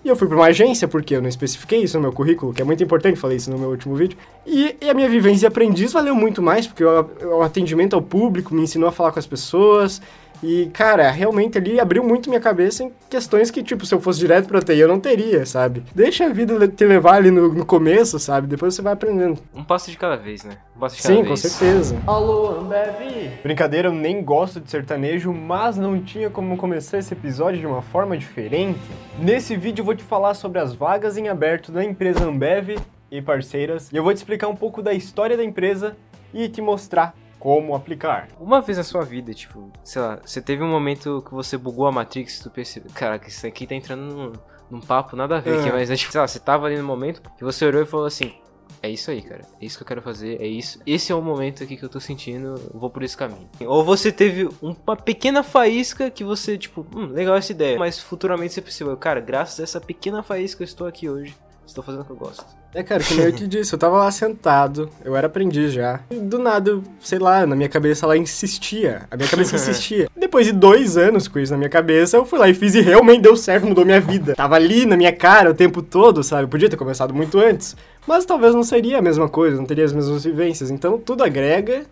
e 0.04 0.10
eu 0.10 0.16
fui 0.16 0.28
pra 0.28 0.36
uma 0.36 0.48
agência, 0.48 0.88
porque 0.88 1.16
eu 1.16 1.22
não 1.22 1.30
especifiquei 1.30 1.84
isso 1.84 1.98
no 1.98 2.02
meu 2.02 2.12
currículo, 2.12 2.54
que 2.54 2.62
é 2.62 2.66
muito 2.66 2.84
importante, 2.84 3.20
falei 3.20 3.38
isso 3.38 3.52
no 3.52 3.58
meu 3.58 3.70
último 3.70 3.96
vídeo. 3.96 4.18
E, 4.48 4.76
e 4.82 4.90
a 4.90 4.94
minha 4.96 5.10
vivência 5.10 5.42
de 5.42 5.46
aprendiz 5.46 5.94
valeu 5.94 6.16
muito 6.16 6.42
mais, 6.42 6.66
porque 6.66 6.84
o 6.84 7.42
atendimento 7.44 7.96
ao 7.96 8.02
público 8.02 8.54
me 8.54 8.62
ensinou 8.62 8.90
a 8.90 8.92
falar 8.92 9.12
com 9.12 9.20
as 9.20 9.28
pessoas. 9.28 10.02
E, 10.44 10.70
cara, 10.74 11.10
realmente 11.10 11.58
ali 11.58 11.80
abriu 11.80 12.04
muito 12.04 12.30
minha 12.30 12.42
cabeça 12.42 12.84
em 12.84 12.92
questões 13.10 13.50
que, 13.50 13.64
tipo, 13.64 13.86
se 13.86 13.94
eu 13.94 14.02
fosse 14.02 14.20
direto 14.20 14.48
pra 14.48 14.62
TI, 14.62 14.80
eu 14.80 14.88
não 14.88 15.00
teria, 15.00 15.46
sabe? 15.46 15.84
Deixa 15.94 16.26
a 16.26 16.30
vida 16.30 16.68
te 16.68 16.86
levar 16.86 17.16
ali 17.16 17.32
no, 17.32 17.54
no 17.54 17.66
começo, 17.66 18.20
sabe? 18.20 18.48
Depois 18.48 18.74
você 18.76 18.82
vai 18.82 18.94
aprendendo. 18.94 19.40
Um 19.54 19.64
passo 19.64 19.90
de 19.90 19.98
cada 19.98 20.16
vez, 20.16 20.44
né? 20.44 20.58
Um 20.76 20.80
passo 20.80 20.98
de 20.98 21.04
cada 21.04 21.16
Sim, 21.16 21.24
vez. 21.24 21.30
com 21.30 21.50
certeza. 21.50 21.98
Alô, 22.06 22.60
Ambev! 22.60 23.32
Brincadeira, 23.44 23.88
eu 23.90 23.94
nem 23.94 24.24
gosto 24.24 24.60
de 24.60 24.70
sertanejo, 24.70 25.34
mas 25.34 25.78
não 25.78 26.02
tinha 26.02 26.30
como 26.30 26.58
começar 26.58 26.98
esse 26.98 27.14
episódio 27.14 27.60
de 27.60 27.66
uma 27.68 27.82
forma 27.82 28.18
diferente. 28.18 28.80
Nesse 29.20 29.56
vídeo 29.56 29.82
eu 29.82 29.86
vou 29.86 29.96
te 29.96 30.04
falar 30.04 30.34
sobre 30.34 30.60
as 30.60 30.74
vagas 30.74 31.18
em 31.18 31.28
aberto 31.28 31.72
da 31.72 31.84
empresa 31.84 32.26
Ambev 32.26 32.78
e 33.12 33.22
parceiras, 33.22 33.92
e 33.92 33.96
eu 33.96 34.04
vou 34.04 34.14
te 34.14 34.18
explicar 34.18 34.48
um 34.48 34.56
pouco 34.56 34.82
da 34.82 34.94
história 34.94 35.38
da 35.38 35.44
empresa 35.44 35.96
e 36.34 36.50
te 36.50 36.62
mostrar 36.62 37.16
como 37.40 37.76
aplicar. 37.76 38.28
Uma 38.40 38.62
vez 38.62 38.78
na 38.78 38.84
sua 38.84 39.04
vida, 39.04 39.34
tipo, 39.34 39.72
sei 39.84 40.02
lá, 40.02 40.20
você 40.26 40.42
teve 40.42 40.64
um 40.64 40.70
momento 40.70 41.24
que 41.28 41.34
você 41.34 41.58
bugou 41.58 41.86
a 41.88 41.92
Matrix, 41.92 42.40
tu 42.40 42.50
percebeu, 42.50 42.90
caraca, 42.94 43.28
isso 43.28 43.46
aqui 43.46 43.68
tá 43.68 43.76
entrando 43.76 44.02
num, 44.14 44.34
num 44.72 44.82
papo 44.82 45.16
nada 45.16 45.38
a 45.38 45.40
ver 45.40 45.60
aqui, 45.60 45.70
É. 45.70 45.72
mas, 45.72 45.92
é, 45.92 45.96
tipo, 45.96 46.12
sei 46.12 46.22
lá, 46.22 46.28
você 46.28 46.40
tava 46.40 46.66
ali 46.66 46.78
no 46.78 46.84
momento 46.84 47.22
que 47.38 47.44
você 47.44 47.66
olhou 47.66 47.82
e 47.82 47.86
falou 47.86 48.06
assim, 48.06 48.34
é 48.82 48.90
isso 48.90 49.10
aí, 49.12 49.22
cara, 49.22 49.42
é 49.62 49.66
isso 49.66 49.78
que 49.78 49.84
eu 49.84 49.88
quero 49.88 50.02
fazer, 50.02 50.40
é 50.42 50.48
isso, 50.48 50.80
esse 50.86 51.12
é 51.12 51.16
o 51.16 51.22
momento 51.22 51.64
aqui 51.64 51.76
que 51.78 51.84
eu 51.86 51.90
tô 51.90 52.00
sentindo, 52.00 52.56
eu 52.74 52.80
vou 52.80 52.90
por 52.90 53.04
esse 53.04 53.16
caminho. 53.18 53.48
Ou 53.62 53.84
você 53.84 54.12
teve 54.12 54.50
uma 54.62 54.96
pequena 54.96 55.44
faísca 55.44 56.10
que 56.12 56.24
você, 56.24 56.58
tipo, 56.58 56.86
hum, 56.96 57.08
legal 57.08 57.36
essa 57.36 57.52
ideia, 57.52 57.78
mas 57.80 58.00
futuramente 58.00 58.54
você 58.54 58.62
percebeu, 58.62 58.96
cara, 58.98 59.20
graças 59.22 59.60
a 59.60 59.64
essa 59.64 59.82
pequena 59.82 60.22
faísca 60.24 60.62
eu 60.62 60.66
estou 60.66 60.86
aqui 60.88 61.10
hoje, 61.10 61.36
estou 61.66 61.84
fazendo 61.84 62.02
o 62.02 62.06
que 62.06 62.12
eu 62.12 62.16
gosto. 62.16 62.46
É, 62.74 62.84
cara, 62.84 63.04
que 63.04 63.14
nem 63.14 63.26
eu 63.26 63.32
te 63.32 63.48
disse, 63.48 63.74
eu 63.74 63.80
tava 63.80 63.98
lá 63.98 64.12
sentado, 64.12 64.90
eu 65.04 65.16
era 65.16 65.28
aprendiz 65.28 65.72
já. 65.72 66.02
E 66.12 66.16
do 66.16 66.38
nada, 66.38 66.80
sei 67.00 67.20
lá, 67.20 67.46
na 67.46 67.56
minha 67.56 67.70
cabeça 67.70 68.06
ela 68.06 68.18
insistia. 68.18 69.04
A 69.10 69.16
minha 69.16 69.30
cabeça 69.30 69.56
insistia. 69.58 70.10
Depois 70.16 70.46
de 70.46 70.52
dois 70.52 70.98
anos 70.98 71.28
com 71.28 71.40
isso 71.40 71.52
na 71.52 71.58
minha 71.58 71.70
cabeça, 71.70 72.18
eu 72.18 72.26
fui 72.26 72.38
lá 72.38 72.50
e 72.50 72.54
fiz 72.54 72.76
e 72.76 72.82
realmente 72.82 73.22
deu 73.22 73.36
certo, 73.36 73.66
mudou 73.66 73.86
minha 73.86 74.02
vida. 74.02 74.36
Tava 74.36 74.56
ali 74.56 74.86
na 74.86 74.98
minha 74.98 75.14
cara 75.14 75.52
o 75.52 75.54
tempo 75.54 75.82
todo, 75.82 76.24
sabe? 76.24 76.44
Eu 76.44 76.48
podia 76.50 76.70
ter 76.70 76.78
começado 76.78 77.14
muito 77.14 77.40
antes. 77.40 77.76
Mas 78.06 78.26
talvez 78.26 78.54
não 78.54 78.64
seria 78.64 79.00
a 79.00 79.02
mesma 79.02 79.30
coisa, 79.30 79.58
não 79.58 79.66
teria 79.66 79.86
as 79.86 79.94
mesmas 79.94 80.24
vivências. 80.24 80.70
Então 80.70 80.98
tudo 81.00 81.24
agrega, 81.24 81.86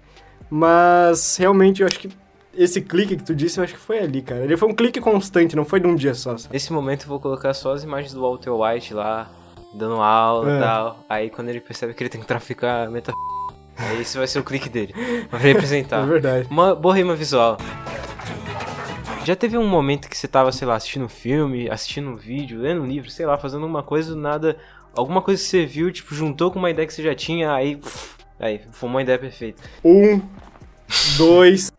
mas 0.49 1.37
realmente 1.37 1.81
eu 1.81 1.87
acho 1.87 1.99
que 1.99 2.09
esse 2.55 2.81
clique 2.81 3.15
que 3.15 3.23
tu 3.23 3.33
disse, 3.33 3.59
eu 3.59 3.63
acho 3.63 3.73
que 3.73 3.79
foi 3.79 3.99
ali, 3.99 4.21
cara. 4.21 4.43
Ele 4.43 4.55
foi 4.55 4.69
um 4.69 4.73
clique 4.75 5.01
constante, 5.01 5.55
não 5.55 5.65
foi 5.65 5.79
de 5.79 5.87
um 5.87 5.95
dia 5.95 6.13
só, 6.13 6.37
sabe? 6.37 6.53
Nesse 6.53 6.71
momento 6.71 7.03
eu 7.03 7.07
vou 7.07 7.19
colocar 7.19 7.53
só 7.53 7.73
as 7.73 7.83
imagens 7.83 8.13
do 8.13 8.21
Walter 8.21 8.51
White 8.51 8.93
lá, 8.93 9.31
dando 9.73 9.95
aula 10.01 10.49
e 10.51 10.57
É. 10.57 10.59
tal. 10.59 10.99
Aí 11.09 11.29
quando 11.29 11.49
ele 11.49 11.59
percebe 11.61 11.93
que 11.93 12.03
ele 12.03 12.09
tem 12.09 12.21
que 12.21 12.27
traficar 12.27 12.89
meta. 12.89 13.13
Aí 13.75 14.01
esse 14.01 14.17
vai 14.17 14.27
ser 14.27 14.39
o 14.39 14.43
clique 14.43 14.69
dele. 14.69 14.93
Pra 15.29 15.39
representar. 15.39 16.03
É 16.03 16.05
verdade. 16.05 16.47
Uma 16.49 16.75
boa 16.75 16.95
rima 16.95 17.15
visual. 17.15 17.57
Já 19.25 19.35
teve 19.35 19.57
um 19.57 19.65
momento 19.65 20.09
que 20.09 20.17
você 20.17 20.27
tava, 20.27 20.51
sei 20.51 20.67
lá, 20.67 20.75
assistindo 20.75 21.05
um 21.05 21.09
filme, 21.09 21.69
assistindo 21.69 22.09
um 22.09 22.15
vídeo, 22.15 22.59
lendo 22.59 22.81
um 22.81 22.85
livro, 22.85 23.09
sei 23.09 23.25
lá, 23.25 23.37
fazendo 23.37 23.61
alguma 23.61 23.81
coisa 23.81 24.15
nada. 24.15 24.57
Alguma 24.95 25.21
coisa 25.21 25.41
que 25.41 25.47
você 25.49 25.65
viu, 25.65 25.91
tipo, 25.91 26.13
juntou 26.13 26.51
com 26.51 26.59
uma 26.59 26.69
ideia 26.69 26.85
que 26.85 26.93
você 26.93 27.01
já 27.01 27.15
tinha, 27.15 27.51
aí. 27.53 27.75
uf, 27.77 28.15
aí, 28.39 28.61
foi 28.71 28.89
uma 28.89 29.01
ideia 29.01 29.17
perfeita. 29.17 29.63
Um, 29.83 30.21
dois, 31.17 31.71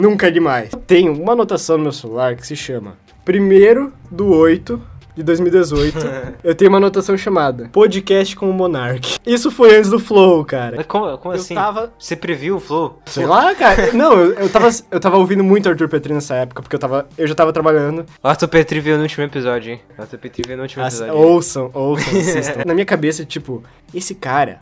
Nunca 0.00 0.26
é 0.26 0.30
demais. 0.30 0.70
Tenho 0.86 1.12
uma 1.14 1.32
anotação 1.32 1.76
no 1.78 1.84
meu 1.84 1.92
celular 1.92 2.36
que 2.36 2.46
se 2.46 2.54
chama 2.56 2.98
1 3.26 3.90
do 4.10 4.28
8 4.28 4.80
de 5.16 5.22
2018. 5.22 5.96
eu 6.42 6.54
tenho 6.56 6.68
uma 6.70 6.78
anotação 6.78 7.16
chamada 7.16 7.68
Podcast 7.72 8.34
com 8.34 8.50
o 8.50 8.52
Monark. 8.52 9.16
Isso 9.24 9.48
foi 9.50 9.76
antes 9.76 9.88
do 9.90 9.98
Flow, 10.00 10.44
cara. 10.44 10.76
Mas 10.76 10.86
como, 10.86 11.16
como 11.18 11.34
Eu 11.34 11.38
assim? 11.40 11.54
tava- 11.54 11.92
Você 11.98 12.16
previu 12.16 12.56
o 12.56 12.60
flow? 12.60 12.98
Sei 13.06 13.24
lá, 13.24 13.54
cara. 13.54 13.92
Não, 13.94 14.12
eu, 14.18 14.32
eu, 14.34 14.48
tava, 14.48 14.68
eu 14.90 14.98
tava 15.00 15.16
ouvindo 15.16 15.44
muito 15.44 15.68
Arthur 15.68 15.88
Petri 15.88 16.12
nessa 16.12 16.34
época, 16.34 16.62
porque 16.62 16.74
eu, 16.74 16.80
tava, 16.80 17.06
eu 17.16 17.26
já 17.28 17.34
tava 17.34 17.52
trabalhando. 17.52 18.04
O 18.22 18.26
Arthur 18.28 18.48
Petri 18.48 18.80
veio 18.80 18.96
no 18.96 19.02
último 19.04 19.24
episódio, 19.24 19.72
hein? 19.74 19.80
O 19.96 20.02
Arthur 20.02 20.18
Petri 20.18 20.42
veio 20.44 20.56
no 20.56 20.64
último 20.64 20.84
Assi- 20.84 21.02
episódio. 21.04 21.22
ouçam, 21.22 21.70
ouçam, 21.72 22.10
assistam. 22.18 22.62
Na 22.66 22.74
minha 22.74 22.86
cabeça, 22.86 23.24
tipo, 23.24 23.62
esse 23.94 24.14
cara 24.16 24.58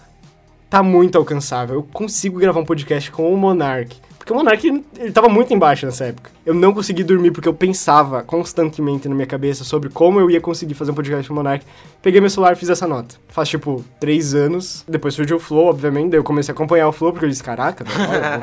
tá 0.73 0.83
muito 0.83 1.19
alcançável. 1.19 1.75
Eu 1.75 1.83
consigo 1.83 2.39
gravar 2.39 2.59
um 2.59 2.65
podcast 2.65 3.11
com 3.11 3.31
o 3.31 3.37
Monark. 3.37 3.95
Porque 4.17 4.33
o 4.33 4.37
Monark, 4.37 4.85
ele, 4.99 5.13
tava 5.13 5.29
muito 5.29 5.53
embaixo 5.53 5.85
nessa 5.85 6.07
época. 6.07 6.31
Eu 6.47 6.55
não 6.55 6.73
consegui 6.73 7.05
dormir 7.05 7.31
porque 7.31 7.47
eu 7.47 7.53
pensava 7.53 8.23
constantemente 8.23 9.07
na 9.07 9.15
minha 9.15 9.27
cabeça 9.27 9.65
sobre 9.65 9.91
como 9.91 10.19
eu 10.19 10.31
ia 10.31 10.41
conseguir 10.41 10.73
fazer 10.73 10.93
um 10.93 10.95
podcast 10.95 11.29
com 11.29 11.35
o 11.35 11.37
Monark. 11.37 11.67
Peguei 12.01 12.23
meu 12.23 12.31
celular 12.31 12.55
e 12.55 12.57
fiz 12.57 12.71
essa 12.71 12.87
nota. 12.87 13.17
Faz, 13.29 13.51
tipo, 13.51 13.85
três 14.01 14.35
anos. 14.35 14.83
Depois 14.89 15.13
surgiu 15.13 15.37
o 15.37 15.41
Flow, 15.41 15.67
obviamente. 15.67 16.13
Daí 16.13 16.21
eu 16.21 16.25
comecei 16.25 16.53
a 16.53 16.55
acompanhar 16.55 16.89
o 16.89 16.93
Flow, 16.93 17.13
porque 17.13 17.27
eu 17.27 17.29
disse, 17.29 17.45
caraca, 17.45 17.85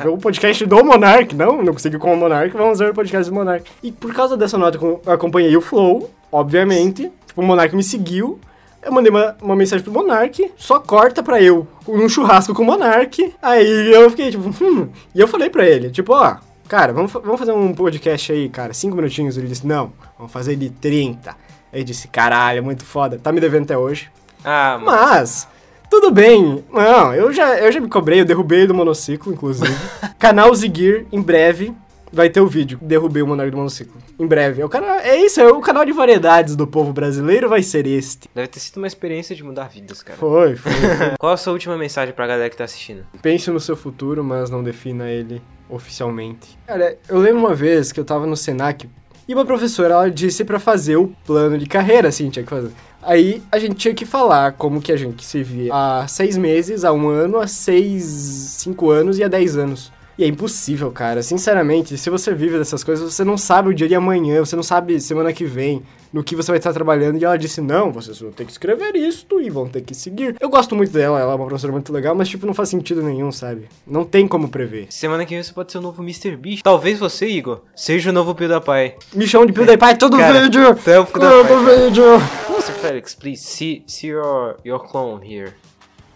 ver 0.00 0.08
o 0.10 0.16
podcast 0.16 0.64
do 0.64 0.84
Monark. 0.84 1.34
Não, 1.34 1.60
não 1.60 1.72
consegui 1.72 1.98
com 1.98 2.14
o 2.14 2.16
Monark, 2.16 2.56
vamos 2.56 2.78
ver 2.78 2.92
o 2.92 2.94
podcast 2.94 3.28
do 3.28 3.34
Monark. 3.34 3.68
E 3.82 3.90
por 3.90 4.14
causa 4.14 4.36
dessa 4.36 4.56
nota, 4.56 4.78
eu 4.78 5.02
acompanhei 5.06 5.56
o 5.56 5.60
Flow, 5.60 6.08
obviamente. 6.30 7.10
Tipo, 7.26 7.40
o 7.40 7.44
Monark 7.44 7.74
me 7.74 7.82
seguiu. 7.82 8.38
Eu 8.82 8.92
mandei 8.92 9.10
uma, 9.10 9.36
uma 9.42 9.56
mensagem 9.56 9.84
pro 9.84 9.92
Monark, 9.92 10.52
só 10.56 10.78
corta 10.78 11.22
pra 11.22 11.42
eu, 11.42 11.66
num 11.96 12.08
churrasco 12.08 12.54
com 12.54 12.62
o 12.62 12.66
Monark. 12.66 13.34
Aí 13.40 13.92
eu 13.92 14.08
fiquei 14.10 14.30
tipo, 14.30 14.48
hum. 14.64 14.88
E 15.14 15.20
eu 15.20 15.28
falei 15.28 15.50
pra 15.50 15.66
ele, 15.66 15.90
tipo, 15.90 16.12
ó, 16.12 16.36
cara, 16.68 16.92
vamos, 16.92 17.12
vamos 17.12 17.38
fazer 17.38 17.52
um 17.52 17.72
podcast 17.74 18.32
aí, 18.32 18.48
cara, 18.48 18.72
cinco 18.72 18.96
minutinhos. 18.96 19.36
Ele 19.36 19.48
disse, 19.48 19.66
não, 19.66 19.92
vamos 20.16 20.32
fazer 20.32 20.56
de 20.56 20.70
30. 20.70 21.34
Aí 21.72 21.84
disse, 21.84 22.08
caralho, 22.08 22.62
muito 22.64 22.84
foda, 22.84 23.18
tá 23.18 23.30
me 23.32 23.40
devendo 23.40 23.64
até 23.64 23.78
hoje. 23.78 24.10
Ah, 24.44 24.78
mano. 24.78 24.90
Mas, 24.90 25.46
Tudo 25.90 26.10
bem. 26.12 26.64
Não, 26.72 27.12
eu 27.14 27.32
já, 27.32 27.58
eu 27.58 27.70
já 27.72 27.80
me 27.80 27.88
cobrei, 27.88 28.20
eu 28.20 28.24
derrubei 28.24 28.66
do 28.66 28.72
monociclo, 28.74 29.32
inclusive. 29.32 29.74
Canal 30.18 30.54
Ziguir, 30.54 31.06
em 31.10 31.20
breve, 31.20 31.74
vai 32.12 32.28
ter 32.28 32.40
o 32.40 32.46
vídeo. 32.46 32.78
Derrubei 32.82 33.22
o 33.22 33.26
Monarca 33.26 33.50
do 33.50 33.56
monociclo. 33.56 34.00
Em 34.18 34.26
breve. 34.26 34.62
É, 34.62 34.64
o 34.64 34.68
canal, 34.68 34.96
é 34.96 35.16
isso, 35.16 35.40
é 35.40 35.48
o 35.48 35.60
canal 35.60 35.84
de 35.84 35.92
variedades 35.92 36.56
do 36.56 36.66
povo 36.66 36.92
brasileiro 36.92 37.48
vai 37.48 37.62
ser 37.62 37.86
este. 37.86 38.28
Deve 38.34 38.48
ter 38.48 38.60
sido 38.60 38.78
uma 38.78 38.86
experiência 38.86 39.34
de 39.34 39.42
mudar 39.42 39.68
vidas, 39.68 40.02
cara. 40.02 40.18
Foi, 40.18 40.56
foi. 40.56 40.72
Qual 41.18 41.32
a 41.32 41.36
sua 41.36 41.52
última 41.52 41.76
mensagem 41.76 42.14
pra 42.14 42.26
galera 42.26 42.50
que 42.50 42.56
tá 42.56 42.64
assistindo? 42.64 43.04
Pense 43.22 43.50
no 43.50 43.60
seu 43.60 43.76
futuro, 43.76 44.22
mas 44.24 44.50
não 44.50 44.62
defina 44.62 45.08
ele 45.08 45.40
oficialmente. 45.68 46.58
Cara, 46.66 46.98
eu 47.08 47.18
lembro 47.18 47.38
uma 47.38 47.54
vez 47.54 47.92
que 47.92 48.00
eu 48.00 48.04
tava 48.04 48.26
no 48.26 48.36
Senac 48.36 48.88
e 49.28 49.34
uma 49.34 49.46
professora, 49.46 49.94
ela 49.94 50.10
disse 50.10 50.44
pra 50.44 50.58
fazer 50.58 50.96
o 50.96 51.14
plano 51.24 51.56
de 51.56 51.66
carreira, 51.66 52.08
assim, 52.08 52.28
tinha 52.30 52.42
que 52.42 52.50
fazer. 52.50 52.72
Aí 53.02 53.40
a 53.50 53.58
gente 53.58 53.76
tinha 53.76 53.94
que 53.94 54.04
falar 54.04 54.52
como 54.52 54.80
que 54.80 54.90
a 54.90 54.96
gente 54.96 55.24
se 55.24 55.42
via 55.42 55.72
há 55.72 56.06
seis 56.08 56.36
meses, 56.36 56.84
há 56.84 56.92
um 56.92 57.08
ano, 57.08 57.38
há 57.38 57.46
seis, 57.46 58.04
cinco 58.04 58.90
anos 58.90 59.18
e 59.18 59.24
há 59.24 59.28
dez 59.28 59.56
anos. 59.56 59.92
E 60.20 60.24
é 60.24 60.26
impossível, 60.26 60.92
cara. 60.92 61.22
Sinceramente, 61.22 61.96
se 61.96 62.10
você 62.10 62.34
vive 62.34 62.58
dessas 62.58 62.84
coisas, 62.84 63.14
você 63.14 63.24
não 63.24 63.38
sabe 63.38 63.70
o 63.70 63.74
dia 63.74 63.88
de 63.88 63.94
amanhã, 63.94 64.44
você 64.44 64.54
não 64.54 64.62
sabe 64.62 65.00
semana 65.00 65.32
que 65.32 65.46
vem, 65.46 65.82
no 66.12 66.22
que 66.22 66.36
você 66.36 66.52
vai 66.52 66.58
estar 66.58 66.74
trabalhando. 66.74 67.18
E 67.18 67.24
ela 67.24 67.38
disse: 67.38 67.62
Não, 67.62 67.90
vocês 67.90 68.20
vão 68.20 68.30
ter 68.30 68.44
que 68.44 68.52
escrever 68.52 68.94
isto 68.94 69.40
e 69.40 69.48
vão 69.48 69.66
ter 69.66 69.80
que 69.80 69.94
seguir. 69.94 70.36
Eu 70.38 70.50
gosto 70.50 70.76
muito 70.76 70.92
dela, 70.92 71.18
ela 71.18 71.32
é 71.32 71.34
uma 71.34 71.46
professora 71.46 71.72
muito 71.72 71.90
legal, 71.90 72.14
mas, 72.14 72.28
tipo, 72.28 72.44
não 72.44 72.52
faz 72.52 72.68
sentido 72.68 73.02
nenhum, 73.02 73.32
sabe? 73.32 73.66
Não 73.86 74.04
tem 74.04 74.28
como 74.28 74.50
prever. 74.50 74.88
Semana 74.90 75.24
que 75.24 75.32
vem 75.32 75.42
você 75.42 75.54
pode 75.54 75.72
ser 75.72 75.78
o 75.78 75.80
novo 75.80 76.02
Mr. 76.02 76.36
Beast. 76.36 76.64
Talvez 76.64 76.98
você, 76.98 77.26
Igor, 77.26 77.62
seja 77.74 78.10
o 78.10 78.12
novo 78.12 78.34
PewDiePie. 78.34 78.96
Me 79.14 79.26
chamam 79.26 79.46
de 79.46 79.54
PewDiePie 79.54 79.96
todo 79.98 80.18
Cara, 80.18 80.42
vídeo! 80.42 80.76
Todo 81.14 81.64
vídeo! 81.64 82.04
Mr. 82.50 82.72
Felix, 82.74 83.14
please, 83.14 83.42
see, 83.42 83.82
see 83.86 84.08
your, 84.08 84.58
your 84.66 84.86
clone 84.86 85.24
here. 85.24 85.54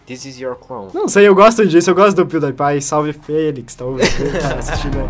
This 0.05 0.23
is 0.25 0.39
your 0.39 0.55
clone. 0.55 0.91
Não 0.93 1.07
sei, 1.07 1.27
eu 1.27 1.33
gosto 1.33 1.65
disso, 1.67 1.89
eu 1.89 1.95
gosto 1.95 2.15
do 2.15 2.27
PewDiePie. 2.27 2.79
Salve 2.81 3.11
Félix, 3.11 3.73
tá 3.75 3.85
ouvindo? 3.85 4.05
Tá 4.39 4.59
assistindo 4.59 4.97
aí. 4.99 5.07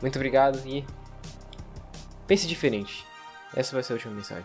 Muito 0.00 0.16
obrigado 0.16 0.60
e 0.64 0.84
pense 2.28 2.46
diferente. 2.46 3.04
Essa 3.54 3.74
vai 3.74 3.82
ser 3.82 3.94
a 3.94 3.96
última 3.96 4.14
mensagem. 4.14 4.44